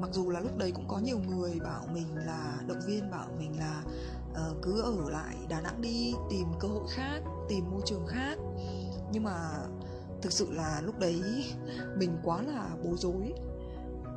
Mặc 0.00 0.10
dù 0.12 0.30
là 0.30 0.40
lúc 0.40 0.56
đấy 0.56 0.72
cũng 0.72 0.88
có 0.88 0.98
nhiều 0.98 1.18
người 1.28 1.60
bảo 1.60 1.82
mình 1.92 2.16
là 2.16 2.58
động 2.66 2.80
viên 2.86 3.10
bảo 3.10 3.28
mình 3.38 3.58
là 3.58 3.82
uh, 4.30 4.62
cứ 4.62 4.82
ở 4.82 5.10
lại 5.10 5.36
đà 5.48 5.60
nẵng 5.60 5.80
đi 5.80 6.14
tìm 6.30 6.46
cơ 6.60 6.68
hội 6.68 6.84
khác 6.90 7.20
tìm 7.48 7.70
môi 7.70 7.80
trường 7.84 8.06
khác. 8.06 8.38
Nhưng 9.12 9.24
mà 9.24 9.50
thực 10.22 10.32
sự 10.32 10.52
là 10.52 10.80
lúc 10.84 10.98
đấy 10.98 11.22
mình 11.96 12.18
quá 12.24 12.42
là 12.42 12.68
bối 12.84 12.94
rối. 12.96 13.32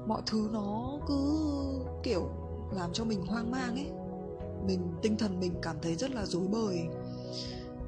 Mọi 0.08 0.22
thứ 0.26 0.50
nó 0.52 1.00
cứ 1.08 1.52
kiểu 2.04 2.30
làm 2.72 2.94
cho 2.94 3.04
mình 3.04 3.26
hoang 3.26 3.52
mang 3.52 3.76
ấy. 3.76 3.92
Mình 4.66 4.94
tinh 5.02 5.18
thần 5.18 5.40
mình 5.40 5.54
cảm 5.62 5.76
thấy 5.82 5.96
rất 5.96 6.12
là 6.12 6.26
rối 6.26 6.48
bời. 6.48 6.80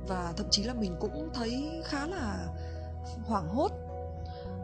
Và 0.07 0.33
thậm 0.37 0.47
chí 0.51 0.63
là 0.63 0.73
mình 0.73 0.95
cũng 0.99 1.29
thấy 1.33 1.81
khá 1.85 2.07
là 2.07 2.47
hoảng 3.23 3.49
hốt 3.49 3.71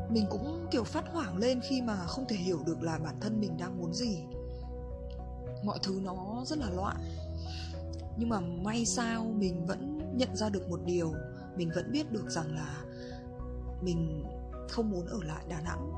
mình 0.10 0.26
cũng, 0.30 0.68
kiểu, 0.72 0.84
phát 0.84 1.06
hoảng 1.14 1.38
lên 1.38 1.60
khi 1.62 1.82
mà 1.82 1.96
không 1.96 2.26
thể 2.28 2.36
hiểu 2.36 2.60
được 2.66 2.82
là 2.82 3.00
bản 3.04 3.16
thân 3.22 3.40
mình 3.40 3.58
đang 3.58 3.78
muốn 3.78 3.94
gì. 3.94 4.24
Mọi 5.64 5.80
thứ 5.84 6.00
nó 6.04 6.44
rất 6.46 6.60
là 6.60 6.70
loạn. 6.70 6.98
Nhưng 8.18 8.30
mà 8.30 8.40
may 8.40 8.86
sao 8.86 9.24
mình 9.24 9.66
vẫn 9.66 10.00
nhận 10.18 10.36
ra 10.36 10.50
được 10.50 10.70
một 10.70 10.80
điều. 10.86 11.14
Mình 11.56 11.72
vẫn 11.76 11.92
biết 11.92 12.12
được 12.12 12.30
rằng 12.30 12.56
là 12.56 12.84
mình 13.82 14.26
không 14.70 14.92
muốn 14.92 15.06
ở 15.06 15.20
lại 15.24 15.46
đà 15.50 15.62
nẵng. 15.62 15.92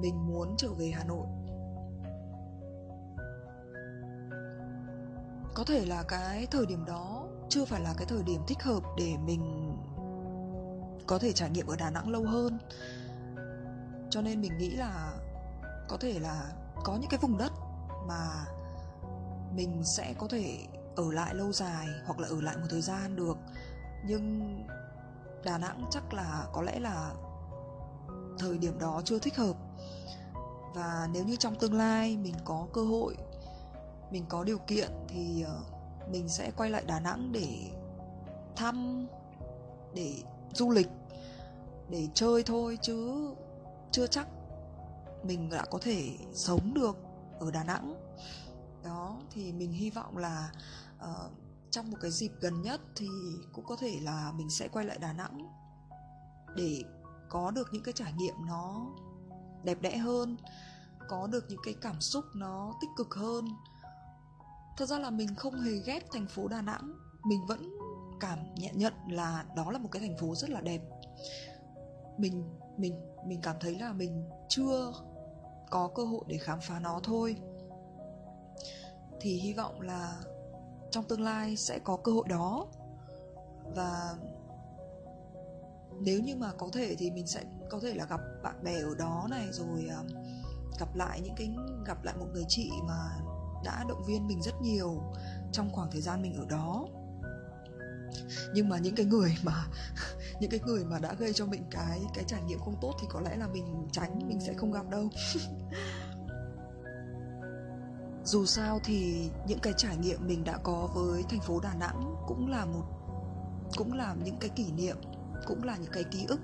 Mình 0.00 0.26
muốn 0.26 0.54
trở 0.58 0.68
về 0.68 0.90
hà 0.90 1.04
nội. 1.04 1.26
Có 5.54 5.64
thể 5.66 5.86
là 5.86 6.02
cái 6.02 6.46
thời 6.50 6.66
điểm 6.66 6.84
đó 6.84 7.26
chưa 7.48 7.64
phải 7.64 7.80
là 7.80 7.94
cái 7.96 8.06
thời 8.06 8.22
điểm 8.22 8.40
thích 8.46 8.62
hợp 8.62 8.82
để 8.98 9.16
mình 9.26 9.63
có 11.06 11.18
thể 11.18 11.32
trải 11.32 11.50
nghiệm 11.50 11.66
ở 11.66 11.76
đà 11.76 11.90
nẵng 11.90 12.08
lâu 12.08 12.24
hơn. 12.24 12.58
Cho 14.10 14.20
nên 14.20 14.40
mình 14.40 14.58
nghĩ 14.58 14.70
là 14.70 15.12
có 15.88 15.96
thể 16.00 16.18
là 16.18 16.52
có 16.84 16.96
những 16.96 17.10
cái 17.10 17.20
vùng 17.22 17.38
đất 17.38 17.52
mà 18.06 18.46
mình 19.54 19.82
sẽ 19.84 20.14
có 20.18 20.28
thể 20.28 20.58
ở 20.96 21.12
lại 21.12 21.34
lâu 21.34 21.52
dài 21.52 21.86
hoặc 22.06 22.18
là 22.18 22.28
ở 22.28 22.40
lại 22.40 22.56
một 22.56 22.66
thời 22.70 22.82
gian 22.82 23.16
được. 23.16 23.36
Nhưng 24.06 24.58
đà 25.44 25.58
nẵng 25.58 25.84
chắc 25.90 26.14
là 26.14 26.46
có 26.52 26.62
lẽ 26.62 26.78
là 26.78 27.12
thời 28.38 28.58
điểm 28.58 28.78
đó 28.78 29.02
chưa 29.04 29.18
thích 29.18 29.36
hợp. 29.36 29.56
Và 30.74 31.08
nếu 31.12 31.24
như 31.24 31.36
trong 31.36 31.54
tương 31.54 31.74
lai 31.74 32.16
mình 32.16 32.34
có 32.44 32.66
cơ 32.72 32.84
hội, 32.84 33.16
mình 34.10 34.24
có 34.28 34.44
điều 34.44 34.58
kiện 34.58 34.90
thì 35.08 35.42
ờ, 35.42 35.58
mình 36.10 36.28
sẽ 36.28 36.50
quay 36.56 36.70
lại 36.70 36.84
đà 36.86 37.00
nẵng 37.00 37.32
để 37.32 37.70
thăm, 38.56 39.06
để 39.94 40.14
du 40.54 40.70
lịch 40.70 40.88
để 41.90 42.08
chơi 42.14 42.42
thôi 42.42 42.78
chứ 42.82 43.28
chưa 43.92 44.06
chắc 44.06 44.28
mình 45.24 45.50
đã 45.50 45.64
có 45.70 45.78
thể 45.82 46.18
sống 46.32 46.74
được 46.74 46.96
ở 47.40 47.50
đà 47.50 47.64
nẵng. 47.64 47.94
Đó 48.84 49.20
thì 49.30 49.52
mình 49.52 49.72
hy 49.72 49.90
vọng 49.90 50.16
là 50.16 50.52
uh, 51.04 51.32
trong 51.70 51.90
một 51.90 51.96
cái 52.00 52.10
dịp 52.10 52.32
gần 52.40 52.62
nhất 52.62 52.80
thì 52.96 53.08
cũng 53.52 53.64
có 53.64 53.76
thể 53.76 53.98
là 54.02 54.32
mình 54.36 54.50
sẽ 54.50 54.68
quay 54.68 54.84
lại 54.84 54.98
đà 54.98 55.12
nẵng 55.12 55.48
để 56.56 56.82
có 57.28 57.50
được 57.50 57.68
những 57.72 57.82
cái 57.82 57.92
trải 57.92 58.12
nghiệm 58.12 58.34
nó 58.46 58.86
đẹp 59.64 59.78
đẽ 59.80 59.96
hơn 59.96 60.36
có 61.08 61.26
được 61.26 61.44
những 61.48 61.60
cái 61.64 61.74
cảm 61.80 62.00
xúc 62.00 62.24
nó 62.34 62.72
tích 62.80 62.90
cực 62.96 63.14
hơn. 63.14 63.48
Thật 64.76 64.86
ra 64.86 64.98
là 64.98 65.10
mình 65.10 65.34
không 65.34 65.60
hề 65.60 65.72
ghét 65.86 66.06
thành 66.12 66.26
phố 66.26 66.48
đà 66.48 66.62
nẵng 66.62 66.92
mình 67.24 67.46
vẫn 67.46 67.78
cảm 68.20 68.38
nhận 68.54 68.78
nhận 68.78 68.92
là 69.08 69.44
đó 69.56 69.70
là 69.70 69.78
một 69.78 69.88
cái 69.92 70.02
thành 70.02 70.16
phố 70.16 70.34
rất 70.34 70.50
là 70.50 70.60
đẹp. 70.60 70.80
Mình 72.18 72.58
mình 72.76 73.00
mình 73.26 73.40
cảm 73.42 73.56
thấy 73.60 73.78
là 73.78 73.92
mình 73.92 74.24
chưa 74.48 74.92
có 75.70 75.88
cơ 75.94 76.04
hội 76.04 76.24
để 76.26 76.38
khám 76.38 76.58
phá 76.60 76.78
nó 76.80 77.00
thôi. 77.02 77.36
Thì 79.20 79.40
hy 79.40 79.52
vọng 79.52 79.80
là 79.80 80.20
trong 80.90 81.04
tương 81.04 81.20
lai 81.20 81.56
sẽ 81.56 81.78
có 81.78 81.96
cơ 81.96 82.12
hội 82.12 82.24
đó. 82.28 82.66
Và 83.74 84.14
nếu 86.00 86.20
như 86.20 86.36
mà 86.36 86.52
có 86.58 86.68
thể 86.72 86.94
thì 86.98 87.10
mình 87.10 87.26
sẽ 87.26 87.44
có 87.70 87.80
thể 87.80 87.94
là 87.94 88.06
gặp 88.06 88.20
bạn 88.42 88.64
bè 88.64 88.74
ở 88.74 88.94
đó 88.98 89.26
này, 89.30 89.46
rồi 89.50 89.86
à, 89.90 90.02
gặp 90.78 90.94
lại 90.94 91.20
những 91.20 91.34
cái, 91.36 91.54
gặp 91.86 92.04
lại 92.04 92.14
một 92.18 92.26
người 92.32 92.44
chị 92.48 92.70
mà 92.88 93.20
đã 93.64 93.84
động 93.88 94.02
viên 94.06 94.26
mình 94.26 94.42
rất 94.42 94.54
nhiều 94.62 95.02
trong 95.52 95.70
khoảng 95.72 95.90
thời 95.90 96.00
gian 96.00 96.22
mình 96.22 96.34
ở 96.34 96.46
đó 96.48 96.86
nhưng 98.54 98.68
mà 98.68 98.78
những 98.78 98.94
cái 98.94 99.06
người 99.06 99.36
mà, 99.42 99.66
những 100.40 100.50
cái 100.50 100.60
người 100.66 100.84
mà 100.84 100.98
đã 100.98 101.14
gây 101.14 101.32
cho 101.32 101.46
mình 101.46 101.62
cái 101.70 102.00
cái 102.14 102.24
trải 102.26 102.42
nghiệm 102.42 102.58
không 102.58 102.76
tốt 102.80 102.94
thì 103.00 103.06
có 103.10 103.20
lẽ 103.20 103.36
là 103.36 103.48
mình 103.48 103.88
tránh, 103.92 104.28
mình 104.28 104.40
sẽ 104.40 104.54
không 104.54 104.72
gặp 104.72 104.90
đâu. 104.90 105.08
Dù 108.24 108.46
sao 108.46 108.80
thì 108.84 109.30
những 109.46 109.58
cái 109.58 109.72
trải 109.76 109.96
nghiệm 109.96 110.26
mình 110.26 110.44
đã 110.44 110.58
có 110.62 110.88
với 110.94 111.22
thành 111.28 111.40
phố 111.40 111.60
đà 111.60 111.74
nẵng 111.74 112.16
cũng 112.26 112.50
là 112.50 112.64
một, 112.64 112.84
cũng 113.76 113.92
là 113.92 114.14
những 114.24 114.36
cái 114.40 114.50
kỷ 114.50 114.72
niệm, 114.72 114.96
cũng 115.46 115.64
là 115.64 115.76
những 115.76 115.92
cái 115.92 116.04
ký 116.04 116.26
ức. 116.28 116.40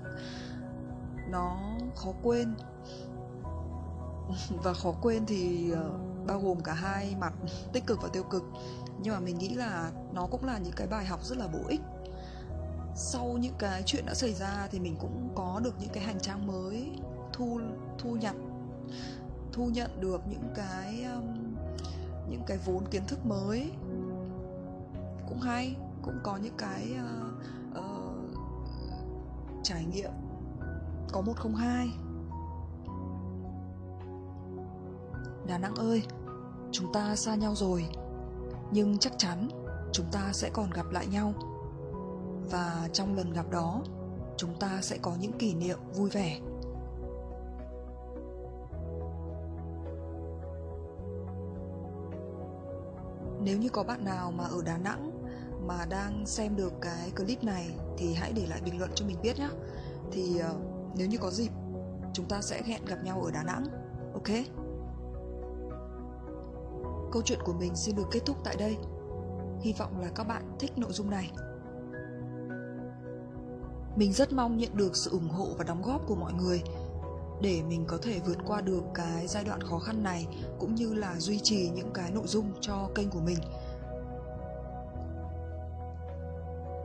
Nó 1.29 1.77
khó 1.95 2.11
quên. 2.23 2.55
Và 4.63 4.73
khó 4.73 4.91
quên 5.01 5.25
thì 5.25 5.71
ờ, 5.71 5.91
bao 6.27 6.39
gồm 6.39 6.63
cả 6.63 6.73
hai 6.73 7.15
mặt, 7.19 7.33
tích 7.73 7.85
cực 7.85 7.99
và 8.01 8.09
tiêu 8.13 8.23
cực 8.23 8.43
nhưng 9.03 9.13
mà 9.13 9.19
mình 9.19 9.37
nghĩ 9.37 9.49
là 9.49 9.91
nó 10.13 10.27
cũng 10.31 10.45
là 10.45 10.57
những 10.57 10.73
cái 10.75 10.87
bài 10.87 11.05
học 11.05 11.23
rất 11.23 11.37
là 11.37 11.47
bổ 11.47 11.59
ích. 11.67 11.81
Sau 12.95 13.37
những 13.39 13.55
cái 13.59 13.83
chuyện 13.85 14.05
đã 14.05 14.13
xảy 14.13 14.33
ra 14.33 14.67
thì 14.71 14.79
mình 14.79 14.95
cũng 14.99 15.29
có 15.35 15.61
được 15.63 15.75
những 15.79 15.89
cái 15.93 16.03
hành 16.03 16.19
trang 16.19 16.47
mới 16.47 16.91
thu 17.33 17.59
thu 17.97 18.15
nhận 18.15 18.51
thu 19.53 19.65
nhận 19.65 20.01
được 20.01 20.21
những 20.27 20.53
cái 20.55 21.03
um, 21.03 21.55
những 22.29 22.43
cái 22.47 22.57
vốn 22.65 22.85
kiến 22.91 23.03
thức 23.07 23.25
mới. 23.25 23.71
Cũng 25.29 25.39
hay 25.39 25.75
cũng 26.01 26.19
có 26.23 26.37
những 26.37 26.57
cái 26.57 26.95
uh, 26.95 27.79
uh, 27.79 28.35
trải 29.63 29.85
nghiệm 29.85 30.11
có 31.11 31.21
một 31.21 31.33
không 31.35 31.55
hai. 31.55 31.87
Đà 35.47 35.57
Nẵng 35.57 35.75
ơi, 35.75 36.03
chúng 36.71 36.93
ta 36.93 37.15
xa 37.15 37.35
nhau 37.35 37.55
rồi, 37.55 37.85
nhưng 38.71 38.97
chắc 38.97 39.13
chắn 39.17 39.49
chúng 39.91 40.05
ta 40.11 40.29
sẽ 40.33 40.49
còn 40.53 40.69
gặp 40.71 40.91
lại 40.91 41.07
nhau. 41.07 41.33
Và 42.51 42.89
trong 42.93 43.15
lần 43.15 43.33
gặp 43.33 43.45
đó, 43.51 43.81
chúng 44.37 44.59
ta 44.59 44.79
sẽ 44.81 44.97
có 45.01 45.15
những 45.19 45.33
kỷ 45.33 45.53
niệm 45.53 45.79
vui 45.93 46.09
vẻ. 46.09 46.39
Nếu 53.43 53.57
như 53.57 53.69
có 53.69 53.83
bạn 53.83 54.05
nào 54.05 54.31
mà 54.31 54.43
ở 54.43 54.61
Đà 54.65 54.77
Nẵng 54.77 55.11
mà 55.67 55.85
đang 55.89 56.25
xem 56.25 56.55
được 56.55 56.73
cái 56.81 57.11
clip 57.17 57.43
này 57.43 57.69
thì 57.97 58.13
hãy 58.13 58.33
để 58.35 58.45
lại 58.49 58.61
bình 58.65 58.79
luận 58.79 58.91
cho 58.95 59.05
mình 59.05 59.17
biết 59.21 59.39
nhé. 59.39 59.49
Thì 60.11 60.41
uh, 60.51 60.57
nếu 60.95 61.07
như 61.07 61.17
có 61.17 61.31
dịp 61.31 61.51
chúng 62.13 62.25
ta 62.25 62.41
sẽ 62.41 62.61
hẹn 62.65 62.85
gặp 62.85 63.03
nhau 63.03 63.21
ở 63.25 63.31
Đà 63.31 63.43
Nẵng. 63.43 63.65
Ok? 64.13 64.60
Câu 67.11 67.21
chuyện 67.21 67.39
của 67.43 67.53
mình 67.53 67.75
xin 67.75 67.95
được 67.95 68.07
kết 68.11 68.19
thúc 68.25 68.37
tại 68.43 68.55
đây. 68.55 68.77
Hy 69.61 69.73
vọng 69.73 70.01
là 70.01 70.07
các 70.15 70.23
bạn 70.23 70.55
thích 70.59 70.71
nội 70.77 70.91
dung 70.91 71.09
này. 71.09 71.31
Mình 73.95 74.13
rất 74.13 74.33
mong 74.33 74.57
nhận 74.57 74.77
được 74.77 74.95
sự 74.95 75.11
ủng 75.11 75.29
hộ 75.29 75.47
và 75.57 75.63
đóng 75.63 75.81
góp 75.81 76.07
của 76.07 76.15
mọi 76.15 76.33
người 76.33 76.61
để 77.41 77.61
mình 77.67 77.85
có 77.87 77.97
thể 78.01 78.19
vượt 78.25 78.37
qua 78.47 78.61
được 78.61 78.83
cái 78.93 79.27
giai 79.27 79.43
đoạn 79.43 79.61
khó 79.61 79.79
khăn 79.79 80.03
này, 80.03 80.27
cũng 80.59 80.75
như 80.75 80.93
là 80.93 81.15
duy 81.19 81.39
trì 81.39 81.69
những 81.69 81.91
cái 81.93 82.11
nội 82.11 82.27
dung 82.27 82.51
cho 82.61 82.89
kênh 82.95 83.09
của 83.09 83.19
mình. 83.19 83.37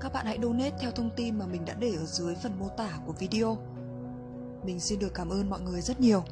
Các 0.01 0.13
bạn 0.13 0.27
hãy 0.27 0.39
donate 0.43 0.77
theo 0.81 0.91
thông 0.91 1.11
tin 1.17 1.39
mà 1.39 1.47
mình 1.47 1.65
đã 1.65 1.75
để 1.79 1.95
ở 1.95 2.05
dưới 2.05 2.35
phần 2.35 2.59
mô 2.59 2.69
tả 2.69 2.99
của 3.07 3.13
video. 3.13 3.59
Mình 4.65 4.81
xin 4.81 4.99
được 4.99 5.15
cảm 5.15 5.29
ơn 5.29 5.51
mọi 5.51 5.61
người 5.61 5.81
rất 5.81 6.01
nhiều. 6.01 6.23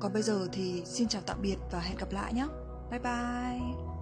Còn 0.00 0.12
bây 0.12 0.22
giờ 0.22 0.48
thì 0.52 0.82
xin 0.84 1.08
chào 1.08 1.22
tạm 1.26 1.42
biệt 1.42 1.56
và 1.70 1.80
hẹn 1.80 1.96
gặp 1.96 2.12
lại 2.12 2.32
nhé. 2.32 2.46
Bye 2.90 3.00
bye. 3.00 3.93